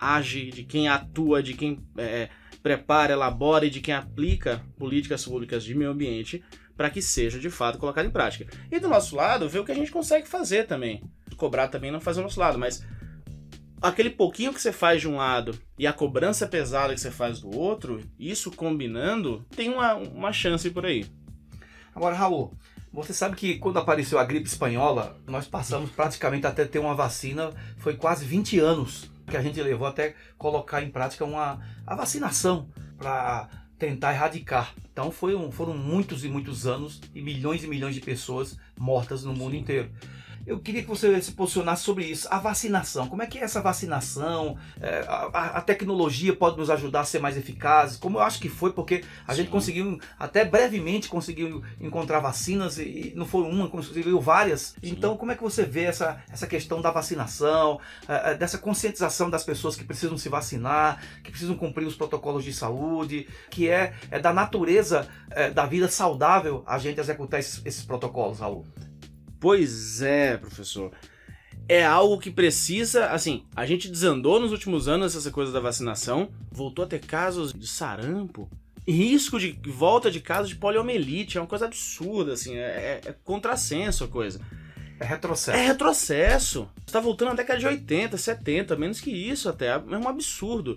age, 0.00 0.50
de 0.50 0.64
quem 0.64 0.88
atua, 0.88 1.42
de 1.42 1.54
quem 1.54 1.78
é, 1.98 2.30
prepara, 2.62 3.12
elabora 3.12 3.66
e 3.66 3.70
de 3.70 3.80
quem 3.80 3.94
aplica 3.94 4.64
políticas 4.78 5.24
públicas 5.24 5.62
de 5.62 5.74
meio 5.74 5.90
ambiente 5.90 6.42
para 6.76 6.88
que 6.88 7.02
seja 7.02 7.38
de 7.38 7.50
fato 7.50 7.78
colocado 7.78 8.06
em 8.06 8.10
prática. 8.10 8.46
E 8.70 8.80
do 8.80 8.88
nosso 8.88 9.14
lado, 9.14 9.48
ver 9.48 9.58
o 9.58 9.64
que 9.64 9.72
a 9.72 9.74
gente 9.74 9.90
consegue 9.90 10.26
fazer 10.26 10.66
também. 10.66 11.02
Cobrar 11.36 11.68
também 11.68 11.90
não 11.90 12.00
fazer 12.00 12.20
do 12.20 12.24
nosso 12.24 12.40
lado, 12.40 12.58
mas 12.58 12.86
aquele 13.82 14.10
pouquinho 14.10 14.52
que 14.52 14.60
você 14.60 14.72
faz 14.72 15.00
de 15.00 15.08
um 15.08 15.16
lado 15.16 15.58
e 15.78 15.86
a 15.86 15.92
cobrança 15.92 16.46
pesada 16.46 16.94
que 16.94 17.00
você 17.00 17.10
faz 17.10 17.40
do 17.40 17.56
outro, 17.56 18.00
isso 18.18 18.50
combinando, 18.50 19.44
tem 19.54 19.68
uma, 19.68 19.94
uma 19.94 20.32
chance 20.32 20.70
por 20.70 20.86
aí. 20.86 21.06
Agora, 21.94 22.14
Raul, 22.14 22.56
você 22.92 23.12
sabe 23.12 23.36
que 23.36 23.58
quando 23.58 23.78
apareceu 23.78 24.18
a 24.18 24.24
gripe 24.24 24.48
espanhola, 24.48 25.18
nós 25.26 25.46
passamos 25.46 25.90
praticamente 25.90 26.46
até 26.46 26.64
ter 26.64 26.78
uma 26.78 26.94
vacina, 26.94 27.52
foi 27.78 27.94
quase 27.94 28.24
20 28.24 28.58
anos 28.58 29.10
que 29.30 29.36
a 29.36 29.42
gente 29.42 29.62
levou 29.62 29.86
até 29.86 30.14
colocar 30.36 30.82
em 30.82 30.90
prática 30.90 31.24
uma, 31.24 31.60
a 31.86 31.94
vacinação 31.94 32.68
para 32.98 33.48
tentar 33.78 34.12
erradicar. 34.12 34.74
Então 34.92 35.10
foi 35.10 35.34
um, 35.34 35.50
foram 35.50 35.76
muitos 35.76 36.24
e 36.24 36.28
muitos 36.28 36.66
anos 36.66 37.00
e 37.14 37.22
milhões 37.22 37.64
e 37.64 37.66
milhões 37.66 37.94
de 37.94 38.00
pessoas 38.00 38.58
mortas 38.78 39.24
no 39.24 39.32
mundo 39.32 39.52
Sim. 39.52 39.58
inteiro. 39.58 39.90
Eu 40.46 40.58
queria 40.58 40.82
que 40.82 40.88
você 40.88 41.20
se 41.20 41.32
posicionasse 41.32 41.82
sobre 41.82 42.04
isso. 42.04 42.26
A 42.30 42.38
vacinação, 42.38 43.06
como 43.06 43.22
é 43.22 43.26
que 43.26 43.38
é 43.38 43.42
essa 43.42 43.60
vacinação? 43.60 44.56
É, 44.80 45.04
a, 45.06 45.58
a, 45.58 45.60
tecnologia 45.60 46.34
pode 46.34 46.56
nos 46.56 46.70
ajudar 46.70 47.00
a 47.00 47.04
ser 47.04 47.18
mais 47.20 47.36
eficazes? 47.36 47.98
Como 47.98 48.18
eu 48.18 48.22
acho 48.22 48.40
que 48.40 48.48
foi, 48.48 48.72
porque 48.72 49.04
a 49.26 49.32
Sim. 49.32 49.42
gente 49.42 49.50
conseguiu, 49.50 49.98
até 50.18 50.44
brevemente, 50.44 51.08
conseguiu 51.08 51.62
encontrar 51.80 52.20
vacinas 52.20 52.78
e, 52.78 53.12
não 53.14 53.26
foi 53.26 53.42
uma, 53.42 53.68
conseguiu 53.68 54.20
várias. 54.20 54.74
Sim. 54.82 54.90
Então, 54.90 55.16
como 55.16 55.32
é 55.32 55.34
que 55.34 55.42
você 55.42 55.64
vê 55.64 55.84
essa, 55.84 56.22
essa 56.30 56.46
questão 56.46 56.80
da 56.80 56.90
vacinação, 56.90 57.78
é, 58.08 58.32
é, 58.32 58.34
dessa 58.34 58.58
conscientização 58.58 59.28
das 59.28 59.44
pessoas 59.44 59.76
que 59.76 59.84
precisam 59.84 60.16
se 60.16 60.28
vacinar, 60.28 61.02
que 61.22 61.30
precisam 61.30 61.56
cumprir 61.56 61.86
os 61.86 61.94
protocolos 61.94 62.44
de 62.44 62.52
saúde, 62.52 63.28
que 63.50 63.68
é, 63.68 63.94
é 64.10 64.18
da 64.18 64.32
natureza 64.32 65.08
é, 65.30 65.50
da 65.50 65.66
vida 65.66 65.88
saudável 65.88 66.64
a 66.66 66.78
gente 66.78 66.98
executar 66.98 67.40
esses, 67.40 67.60
esses 67.64 67.84
protocolos, 67.84 68.40
Raul? 68.40 68.66
Pois 69.40 70.02
é, 70.02 70.36
professor. 70.36 70.92
É 71.66 71.84
algo 71.84 72.18
que 72.18 72.30
precisa, 72.30 73.06
assim, 73.06 73.44
a 73.56 73.64
gente 73.64 73.88
desandou 73.88 74.38
nos 74.38 74.52
últimos 74.52 74.86
anos 74.86 75.16
essa 75.16 75.30
coisa 75.30 75.50
da 75.50 75.60
vacinação, 75.60 76.30
voltou 76.50 76.84
a 76.84 76.88
ter 76.88 76.98
casos 76.98 77.52
de 77.52 77.66
sarampo, 77.66 78.50
risco 78.86 79.38
de 79.38 79.52
volta 79.66 80.10
de 80.10 80.20
casos 80.20 80.50
de 80.50 80.56
poliomielite, 80.56 81.38
é 81.38 81.40
uma 81.40 81.46
coisa 81.46 81.66
absurda, 81.66 82.32
assim, 82.32 82.56
é, 82.56 83.00
é, 83.04 83.08
é 83.08 83.14
contrassenso 83.24 84.04
a 84.04 84.08
coisa. 84.08 84.40
É 84.98 85.04
retrocesso. 85.04 85.58
É 85.58 85.66
retrocesso. 85.66 86.68
Você 86.84 86.92
tá 86.92 87.00
voltando 87.00 87.28
na 87.28 87.34
década 87.34 87.58
de 87.58 87.66
80, 87.66 88.18
70, 88.18 88.76
menos 88.76 89.00
que 89.00 89.10
isso 89.10 89.48
até. 89.48 89.68
É 89.68 89.78
um 89.78 90.08
absurdo. 90.08 90.76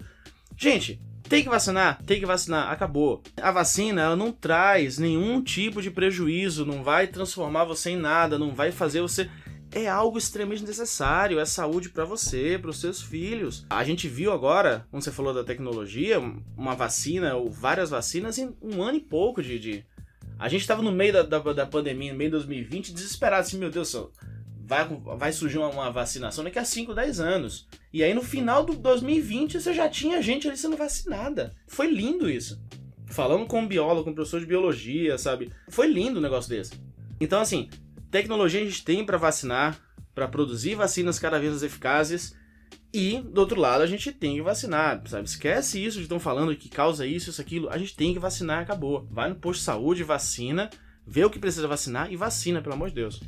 Gente, 0.55 1.01
tem 1.27 1.44
que 1.44 1.50
vacinar? 1.50 2.01
Tem 2.06 2.20
que 2.20 2.25
vacinar. 2.25 2.72
Acabou. 2.72 3.22
A 3.42 3.51
vacina, 3.51 4.01
ela 4.01 4.15
não 4.15 4.32
traz 4.32 4.98
nenhum 4.98 5.42
tipo 5.42 5.82
de 5.82 5.89
prejuízo, 5.89 6.65
não 6.65 6.84
vai 6.84 7.08
transformar 7.08 7.63
você 7.63 7.92
em 7.92 7.98
nada, 7.98 8.38
não 8.38 8.53
vai 8.53 8.72
fazer 8.72 9.01
você 9.01 9.30
é 9.75 9.88
algo 9.88 10.18
extremamente 10.18 10.63
necessário, 10.63 11.39
é 11.39 11.46
saúde 11.46 11.89
para 11.89 12.06
você, 12.06 12.58
para 12.60 12.70
os 12.70 12.80
seus 12.80 13.01
filhos. 13.01 13.65
A 13.70 13.84
gente 13.84 14.08
viu 14.08 14.32
agora, 14.32 14.86
quando 14.92 15.03
você 15.03 15.12
falou 15.12 15.34
da 15.34 15.44
tecnologia, 15.44 16.20
uma 16.56 16.75
vacina 16.75 17.36
ou 17.36 17.50
várias 17.50 17.89
vacinas 17.89 18.38
em 18.38 18.56
um 18.62 18.84
ano 18.84 18.98
e 18.98 19.01
pouco 19.01 19.42
de. 19.42 19.58
de... 19.60 19.86
A 20.38 20.48
gente 20.48 20.62
estava 20.62 20.82
no 20.82 20.92
meio 20.92 21.13
da, 21.13 21.24
da, 21.24 21.39
da, 21.39 21.65
pandemia, 21.65 22.12
no 22.12 22.18
meio 22.18 22.30
de 22.30 22.38
2020, 22.38 22.94
desesperado 22.94 23.42
assim, 23.42 23.58
meu 23.58 23.72
Deus 23.72 23.89
vai, 24.74 25.18
vai 25.18 25.32
surgir 25.32 25.60
uma, 25.60 25.70
uma, 25.70 25.92
vacinação 25.92 26.44
daqui 26.44 26.58
a 26.58 26.65
5, 26.65 26.94
10 26.94 27.20
anos. 27.20 27.68
E 27.92 28.03
aí 28.03 28.13
no 28.13 28.24
final 28.24 28.63
do 28.65 28.74
2020 28.74 29.60
você 29.60 29.74
já 29.74 29.88
tinha 29.88 30.22
gente 30.22 30.48
ali 30.48 30.58
sendo 30.58 30.75
vacinada. 30.75 31.53
Foi 31.68 31.88
lindo 31.88 32.30
isso. 32.30 32.60
Falando 33.08 33.46
com 33.46 33.60
um 33.60 33.68
biólogo, 33.68 34.06
com 34.06 34.10
um 34.10 34.15
professor 34.15 34.39
de 34.39 34.48
biologia, 34.48 35.18
sabe? 35.18 35.51
Foi 35.70 35.88
lindo 35.88 36.20
um 36.20 36.22
negócio 36.22 36.50
desse. 36.50 36.74
Então, 37.22 37.39
assim, 37.39 37.70
tecnologia 38.10 38.62
a 38.62 38.65
gente 38.65 38.84
tem 38.84 39.06
para 39.06 39.18
vacinar, 39.18 39.80
para 40.15 40.27
produzir 40.27 40.74
vacinas 40.74 41.20
cada 41.20 41.39
vez 41.39 41.51
mais 41.51 41.63
eficazes. 41.63 42.36
E, 42.92 43.20
do 43.22 43.39
outro 43.39 43.60
lado, 43.60 43.82
a 43.82 43.88
gente 43.88 44.12
tem 44.12 44.36
que 44.36 44.42
vacinar, 44.42 45.01
sabe? 45.08 45.27
Esquece 45.27 45.84
isso 45.84 45.98
de 45.98 46.03
estão 46.03 46.20
falando 46.20 46.56
que 46.56 46.70
causa 46.70 47.06
isso, 47.06 47.30
isso, 47.30 47.42
aquilo. 47.42 47.70
A 47.70 47.77
gente 47.77 47.96
tem 47.96 48.13
que 48.13 48.20
vacinar, 48.20 48.62
acabou. 48.62 49.08
Vai 49.12 49.30
no 49.30 49.36
posto 49.36 49.60
de 49.60 49.65
saúde, 49.65 50.03
vacina, 50.03 50.70
vê 51.06 51.24
o 51.24 51.30
que 51.30 51.39
precisa 51.39 51.68
vacinar 51.68 52.12
e 52.12 52.15
vacina, 52.15 52.62
pelo 52.62 52.75
amor 52.75 52.89
de 52.89 52.96
Deus. 52.96 53.20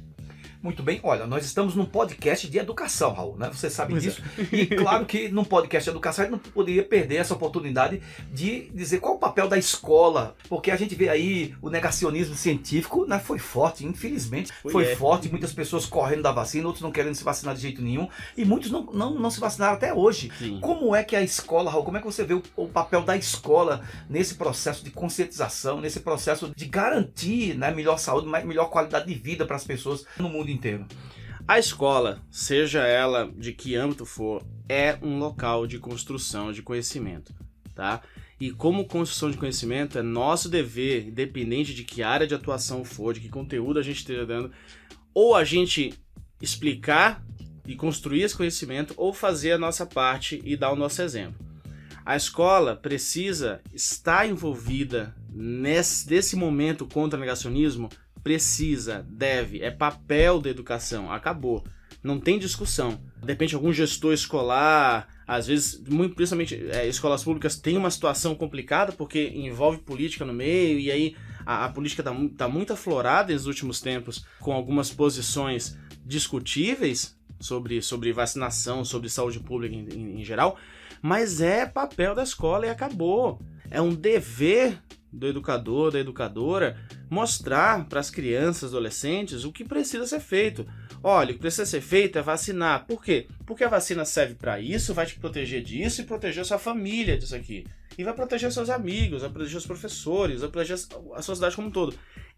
Muito 0.65 0.81
bem, 0.81 0.99
olha, 1.03 1.27
nós 1.27 1.45
estamos 1.45 1.75
num 1.75 1.85
podcast 1.85 2.49
de 2.49 2.57
educação, 2.57 3.13
Raul, 3.13 3.37
né? 3.37 3.51
Você 3.53 3.69
sabe 3.69 3.91
pois 3.91 4.01
disso. 4.01 4.23
É. 4.35 4.55
E 4.55 4.65
claro 4.65 5.05
que 5.05 5.29
num 5.29 5.43
podcast 5.43 5.83
de 5.83 5.91
educação 5.91 6.23
a 6.23 6.27
gente 6.27 6.31
não 6.31 6.51
poderia 6.51 6.81
perder 6.81 7.17
essa 7.17 7.35
oportunidade 7.35 8.01
de 8.33 8.71
dizer 8.73 8.99
qual 8.99 9.13
o 9.13 9.19
papel 9.19 9.47
da 9.47 9.59
escola, 9.59 10.35
porque 10.49 10.71
a 10.71 10.75
gente 10.75 10.95
vê 10.95 11.07
aí 11.07 11.53
o 11.61 11.69
negacionismo 11.69 12.33
científico, 12.33 13.05
né? 13.05 13.19
Foi 13.19 13.37
forte, 13.37 13.85
infelizmente, 13.85 14.51
foi, 14.63 14.71
foi 14.71 14.83
é. 14.85 14.95
forte, 14.95 15.29
muitas 15.29 15.53
pessoas 15.53 15.85
correndo 15.85 16.23
da 16.23 16.31
vacina, 16.31 16.65
outros 16.65 16.81
não 16.81 16.91
querendo 16.91 17.13
se 17.13 17.23
vacinar 17.23 17.53
de 17.53 17.61
jeito 17.61 17.83
nenhum, 17.83 18.09
e 18.35 18.43
muitos 18.43 18.71
não, 18.71 18.85
não, 18.85 19.13
não 19.13 19.29
se 19.29 19.39
vacinaram 19.39 19.75
até 19.75 19.93
hoje. 19.93 20.31
Sim. 20.39 20.59
Como 20.61 20.95
é 20.95 21.03
que 21.03 21.15
a 21.15 21.21
escola, 21.21 21.69
Raul, 21.69 21.83
como 21.83 21.97
é 21.97 21.99
que 21.99 22.07
você 22.07 22.23
vê 22.23 22.33
o, 22.33 22.41
o 22.55 22.67
papel 22.67 23.03
da 23.03 23.15
escola 23.15 23.83
nesse 24.09 24.33
processo 24.33 24.83
de 24.83 24.89
conscientização, 24.89 25.79
nesse 25.79 25.99
processo 25.99 26.51
de 26.55 26.65
garantir 26.65 27.55
né, 27.55 27.69
melhor 27.69 27.99
saúde, 27.99 28.27
melhor 28.27 28.71
qualidade 28.71 29.05
de 29.05 29.13
vida 29.13 29.45
para 29.45 29.57
as 29.57 29.63
pessoas 29.63 30.07
no 30.17 30.27
mundo 30.27 30.54
inteiro. 30.55 30.85
A 31.47 31.59
escola, 31.59 32.23
seja 32.31 32.87
ela 32.87 33.31
de 33.37 33.53
que 33.53 33.75
âmbito 33.75 34.05
for, 34.05 34.43
é 34.67 34.97
um 35.01 35.19
local 35.19 35.67
de 35.67 35.77
construção 35.77 36.51
de 36.51 36.63
conhecimento, 36.63 37.35
tá? 37.75 38.01
E 38.39 38.51
como 38.51 38.87
construção 38.87 39.29
de 39.29 39.37
conhecimento, 39.37 39.99
é 39.99 40.01
nosso 40.01 40.49
dever, 40.49 41.07
independente 41.07 41.73
de 41.73 41.83
que 41.83 42.01
área 42.01 42.25
de 42.25 42.33
atuação 42.33 42.83
for, 42.83 43.13
de 43.13 43.19
que 43.19 43.29
conteúdo 43.29 43.79
a 43.79 43.83
gente 43.83 43.97
esteja 43.97 44.25
dando, 44.25 44.51
ou 45.13 45.35
a 45.35 45.43
gente 45.43 45.93
explicar 46.41 47.23
e 47.65 47.75
construir 47.75 48.23
esse 48.23 48.35
conhecimento, 48.35 48.93
ou 48.97 49.13
fazer 49.13 49.51
a 49.51 49.57
nossa 49.57 49.85
parte 49.85 50.41
e 50.43 50.57
dar 50.57 50.71
o 50.71 50.75
nosso 50.75 51.01
exemplo. 51.01 51.45
A 52.05 52.15
escola 52.15 52.75
precisa 52.75 53.61
estar 53.73 54.27
envolvida 54.27 55.15
nesse, 55.29 56.09
nesse 56.09 56.35
momento 56.35 56.85
contra 56.85 57.17
o 57.17 57.19
negacionismo 57.19 57.89
precisa, 58.25 59.05
deve, 59.07 59.61
é 59.61 59.69
papel 59.69 60.41
da 60.41 60.49
educação, 60.49 61.11
acabou. 61.11 61.63
Não 62.01 62.19
tem 62.19 62.39
discussão. 62.39 62.99
De 63.21 63.27
repente, 63.27 63.53
algum 63.53 63.71
gestor 63.71 64.13
escolar, 64.13 65.07
às 65.27 65.45
vezes, 65.45 65.79
muito, 65.87 66.15
principalmente 66.15 66.55
é, 66.71 66.87
escolas 66.87 67.23
públicas, 67.23 67.55
tem 67.55 67.77
uma 67.77 67.91
situação 67.91 68.33
complicada 68.33 68.91
porque 68.91 69.31
envolve 69.35 69.77
política 69.77 70.25
no 70.25 70.33
meio 70.33 70.79
e 70.79 70.89
aí 70.89 71.15
a, 71.45 71.65
a 71.65 71.69
política 71.69 72.01
está 72.01 72.15
tá 72.35 72.49
muito 72.49 72.73
aflorada 72.73 73.31
nos 73.31 73.45
últimos 73.45 73.79
tempos 73.79 74.25
com 74.39 74.53
algumas 74.53 74.89
posições 74.89 75.77
discutíveis 76.03 77.15
sobre, 77.39 77.79
sobre 77.79 78.11
vacinação, 78.11 78.83
sobre 78.83 79.07
saúde 79.07 79.39
pública 79.39 79.75
em, 79.75 79.87
em, 79.87 80.21
em 80.21 80.25
geral, 80.25 80.57
mas 80.99 81.41
é 81.41 81.67
papel 81.67 82.15
da 82.15 82.23
escola 82.23 82.65
e 82.65 82.69
acabou. 82.69 83.39
É 83.69 83.81
um 83.81 83.93
dever 83.93 84.79
do 85.15 85.27
educador, 85.27 85.91
da 85.91 85.99
educadora, 85.99 86.77
mostrar 87.09 87.85
para 87.85 87.99
as 87.99 88.09
crianças, 88.09 88.71
adolescentes 88.71 89.45
o 89.45 89.51
que 89.51 89.63
precisa 89.63 90.05
ser 90.05 90.19
feito. 90.19 90.65
Olha, 91.01 91.31
o 91.31 91.33
que 91.33 91.39
precisa 91.39 91.65
ser 91.65 91.81
feito 91.81 92.17
é 92.17 92.21
vacinar. 92.21 92.85
Por 92.85 93.03
quê? 93.03 93.27
Porque 93.45 93.63
a 93.63 93.69
vacina 93.69 94.03
serve 94.03 94.35
para 94.35 94.59
isso, 94.59 94.93
vai 94.93 95.05
te 95.05 95.17
proteger 95.17 95.63
disso 95.63 96.01
e 96.01 96.05
proteger 96.05 96.43
sua 96.45 96.57
família 96.59 97.17
disso 97.17 97.35
aqui. 97.35 97.65
E 97.97 98.03
vai 98.03 98.13
proteger 98.13 98.51
seus 98.51 98.69
amigos, 98.69 99.21
vai 99.21 99.29
proteger 99.29 99.57
os 99.57 99.65
professores, 99.65 100.41
vai 100.41 100.49
proteger 100.49 100.77
a 101.13 101.21
sociedade 101.21 101.55
como 101.55 101.69
um 101.69 101.71
todo. 101.71 101.95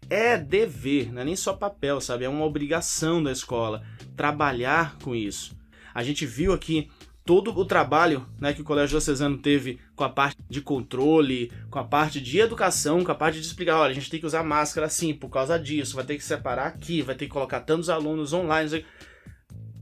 É 0.08 0.36
dever, 0.36 1.12
não 1.12 1.22
é 1.22 1.24
nem 1.24 1.36
só 1.36 1.52
papel, 1.52 2.00
sabe? 2.00 2.24
É 2.24 2.28
uma 2.28 2.44
obrigação 2.44 3.22
da 3.22 3.32
escola 3.32 3.82
trabalhar 4.16 4.96
com 5.02 5.14
isso. 5.14 5.56
A 5.92 6.02
gente 6.04 6.24
viu 6.24 6.52
aqui 6.52 6.88
todo 7.28 7.50
o 7.50 7.62
trabalho 7.66 8.26
né, 8.40 8.54
que 8.54 8.62
o 8.62 8.64
Colégio 8.64 8.88
Diocesano 8.88 9.36
teve 9.36 9.78
com 9.94 10.02
a 10.02 10.08
parte 10.08 10.38
de 10.48 10.62
controle, 10.62 11.52
com 11.70 11.78
a 11.78 11.84
parte 11.84 12.22
de 12.22 12.38
educação, 12.38 13.04
com 13.04 13.12
a 13.12 13.14
parte 13.14 13.38
de 13.38 13.46
explicar, 13.46 13.80
olha, 13.80 13.90
a 13.90 13.94
gente 13.94 14.08
tem 14.08 14.18
que 14.18 14.24
usar 14.24 14.42
máscara 14.42 14.86
assim 14.86 15.12
por 15.12 15.28
causa 15.28 15.58
disso, 15.58 15.94
vai 15.94 16.06
ter 16.06 16.16
que 16.16 16.24
separar 16.24 16.68
aqui, 16.68 17.02
vai 17.02 17.14
ter 17.14 17.26
que 17.26 17.30
colocar 17.30 17.60
tantos 17.60 17.90
alunos 17.90 18.32
online. 18.32 18.82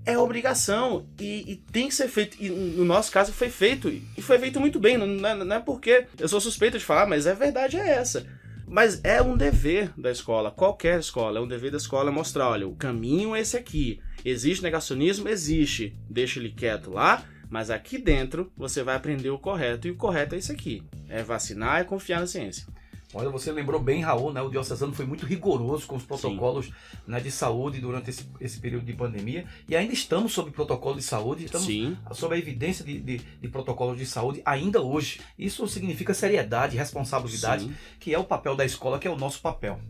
É 0.05 0.19
obrigação 0.19 1.07
e, 1.21 1.53
e 1.53 1.55
tem 1.55 1.87
que 1.87 1.95
ser 1.95 2.09
feito. 2.09 2.37
E 2.41 2.51
no 2.51 2.85
nosso 2.85 3.13
caso 3.13 3.33
foi 3.33 3.49
feito, 3.49 3.89
e 3.89 4.21
foi 4.21 4.41
feito 4.41 4.59
muito 4.59 4.81
bem. 4.81 4.99
Não, 4.99 5.07
não, 5.07 5.29
é, 5.29 5.35
não 5.37 5.57
é 5.57 5.61
porque 5.61 6.07
eu 6.19 6.27
sou 6.27 6.41
suspeito 6.41 6.77
de 6.77 6.85
falar, 6.85 7.07
mas 7.07 7.29
a 7.29 7.35
verdade 7.35 7.77
é 7.77 7.91
essa. 7.91 8.27
Mas 8.67 9.01
é 9.05 9.23
um 9.23 9.37
dever 9.37 9.93
da 9.97 10.11
escola, 10.11 10.51
qualquer 10.51 10.99
escola, 10.99 11.39
é 11.39 11.41
um 11.41 11.47
dever 11.47 11.71
da 11.71 11.77
escola 11.77 12.11
mostrar, 12.11 12.49
olha, 12.49 12.67
o 12.67 12.75
caminho 12.75 13.37
é 13.37 13.41
esse 13.41 13.57
aqui. 13.57 14.01
Existe 14.25 14.65
negacionismo? 14.65 15.29
Existe. 15.29 15.97
Deixa 16.11 16.41
ele 16.41 16.51
quieto 16.51 16.91
lá, 16.91 17.25
mas 17.51 17.71
aqui 17.71 17.99
dentro 17.99 18.53
você 18.57 18.83
vai 18.83 18.97
aprender 18.97 19.31
o 19.31 19.39
correto 19.39 19.87
e 19.87 19.91
o 19.91 19.97
correto 19.97 20.35
é 20.35 20.39
isso 20.39 20.53
aqui: 20.53 20.83
é 21.09 21.23
vacinar 21.23 21.81
e 21.81 21.85
confiar 21.85 22.21
na 22.21 22.27
ciência. 22.27 22.67
Olha, 23.15 23.31
você 23.31 23.53
lembrou 23.53 23.81
bem, 23.81 24.03
Raul, 24.03 24.33
né? 24.33 24.43
O 24.43 24.51
diocesano 24.51 24.93
foi 24.93 25.07
muito 25.07 25.25
rigoroso 25.25 25.87
com 25.87 25.97
os 25.97 26.03
protocolos 26.03 26.71
né, 27.07 27.21
de 27.21 27.31
saúde 27.31 27.81
durante 27.81 28.11
esse, 28.11 28.29
esse 28.41 28.59
período 28.59 28.85
de 28.85 28.93
pandemia. 28.93 29.47
E 29.69 29.77
ainda 29.77 29.95
estamos 29.95 30.33
sob 30.33 30.51
protocolo 30.51 30.97
de 30.97 31.03
saúde, 31.03 31.45
estamos 31.45 31.67
Sim. 31.67 31.97
sob 32.13 32.35
a 32.35 32.39
evidência 32.39 32.85
de, 32.85 33.01
de, 33.01 33.19
de 33.19 33.49
protocolos 33.49 33.97
de 33.97 34.05
saúde 34.05 34.43
ainda 34.45 34.83
hoje. 34.83 35.21
Isso 35.39 35.67
significa 35.69 36.13
seriedade, 36.13 36.77
responsabilidade, 36.77 37.65
Sim. 37.65 37.75
que 38.01 38.13
é 38.13 38.19
o 38.19 38.25
papel 38.25 38.57
da 38.57 38.65
escola, 38.65 38.99
que 38.99 39.07
é 39.07 39.11
o 39.11 39.17
nosso 39.17 39.41
papel. 39.41 39.81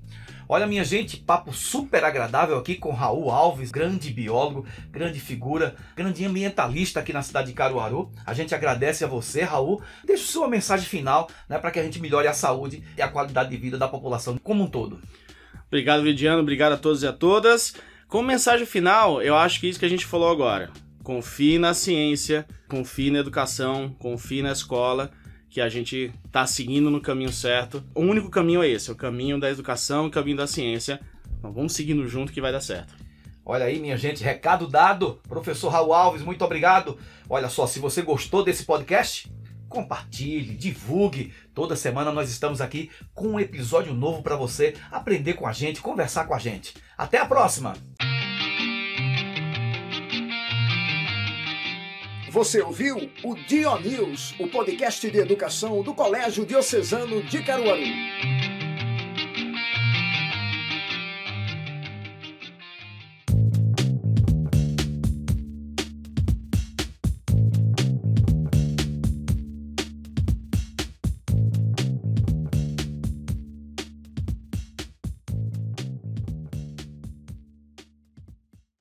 Olha, 0.49 0.65
minha 0.65 0.85
gente, 0.85 1.17
papo 1.17 1.53
super 1.53 2.05
agradável 2.05 2.57
aqui 2.57 2.77
com 2.77 2.93
Raul 2.93 3.31
Alves, 3.31 3.73
grande 3.73 4.11
biólogo, 4.11 4.65
grande 4.93 5.19
figura, 5.19 5.75
grande 5.97 6.25
ambientalista 6.25 7.01
aqui 7.01 7.13
na 7.13 7.21
cidade 7.21 7.49
de 7.49 7.53
Caruaru. 7.53 8.13
A 8.25 8.33
gente 8.33 8.55
agradece 8.55 9.05
a 9.05 9.09
você, 9.09 9.43
Raul. 9.43 9.83
Deixa 10.05 10.25
sua 10.25 10.47
mensagem 10.47 10.87
final 10.87 11.29
né, 11.49 11.59
para 11.59 11.73
que 11.73 11.81
a 11.81 11.83
gente 11.83 12.01
melhore 12.01 12.29
a 12.29 12.33
saúde 12.33 12.85
e 12.97 13.03
a 13.03 13.09
qualidade 13.09 13.51
de 13.51 13.57
vida 13.57 13.77
da 13.77 13.89
população 13.89 14.39
como 14.39 14.63
um 14.63 14.69
todo. 14.69 15.01
Obrigado, 15.67 16.05
Vidiano. 16.05 16.43
Obrigado 16.43 16.75
a 16.75 16.77
todos 16.77 17.03
e 17.03 17.09
a 17.09 17.13
todas. 17.13 17.75
Como 18.07 18.29
mensagem 18.29 18.67
final, 18.67 19.21
eu 19.21 19.35
acho 19.35 19.59
que 19.59 19.67
é 19.67 19.71
isso 19.71 19.81
que 19.81 19.87
a 19.87 19.91
gente 19.91 20.07
falou 20.07 20.31
agora. 20.31 20.71
Confie 21.03 21.59
na 21.59 21.75
ciência, 21.75 22.47
confie 22.69 23.11
na 23.11 23.19
educação, 23.19 23.95
confie 23.99 24.43
na 24.43 24.53
escola 24.53 25.11
que 25.49 25.61
a 25.61 25.69
gente 25.69 26.13
está 26.25 26.47
seguindo 26.47 26.91
no 26.91 27.01
caminho 27.01 27.33
certo. 27.33 27.83
O 27.95 28.01
único 28.01 28.31
caminho 28.31 28.63
é 28.63 28.69
esse, 28.69 28.91
o 28.91 28.97
caminho 28.97 29.39
da 29.39 29.51
educação, 29.51 30.07
o 30.07 30.11
caminho 30.11 30.37
da 30.37 30.47
ciência. 30.47 31.01
Então 31.39 31.53
vamos 31.53 31.73
seguindo 31.73 32.07
junto 32.09 32.33
que 32.33 32.41
vai 32.41 32.53
dar 32.53 32.61
certo. 32.61 32.95
Olha 33.45 33.67
aí, 33.67 33.79
minha 33.79 33.97
gente, 33.97 34.25
recado 34.25 34.67
dado. 34.67 35.21
Professor 35.29 35.69
Raul 35.69 35.95
Alves, 35.95 36.23
muito 36.23 36.45
obrigado. 36.45 36.99
Olha 37.29 37.49
só, 37.49 37.67
se 37.67 37.79
você 37.79 38.03
gostou 38.03 38.43
desse 38.43 38.65
podcast, 38.65 39.31
compartilhe, 39.69 40.57
divulgue. 40.57 41.33
Toda 41.55 41.77
semana 41.77 42.11
nós 42.11 42.29
estamos 42.29 42.61
aqui 42.61 42.91
com 43.15 43.29
um 43.29 43.41
episódio 43.41 43.95
novo 43.95 44.23
para 44.23 44.35
você 44.35 44.75
aprender 44.91 45.35
com 45.35 45.47
a 45.47 45.53
gente, 45.53 45.81
conversar 45.81 46.25
com 46.27 46.35
a 46.35 46.39
gente. 46.39 46.75
Até 46.99 47.19
a 47.19 47.27
próxima! 47.27 47.75
Você 52.37 52.61
ouviu 52.61 53.11
o 53.25 53.35
Dio 53.35 53.81
News, 53.81 54.35
o 54.39 54.47
podcast 54.47 55.11
de 55.11 55.17
educação 55.17 55.83
do 55.83 55.95
Colégio 55.95 56.45
Diocesano 56.45 57.23
de 57.23 57.43
Caruaru. 57.43 57.81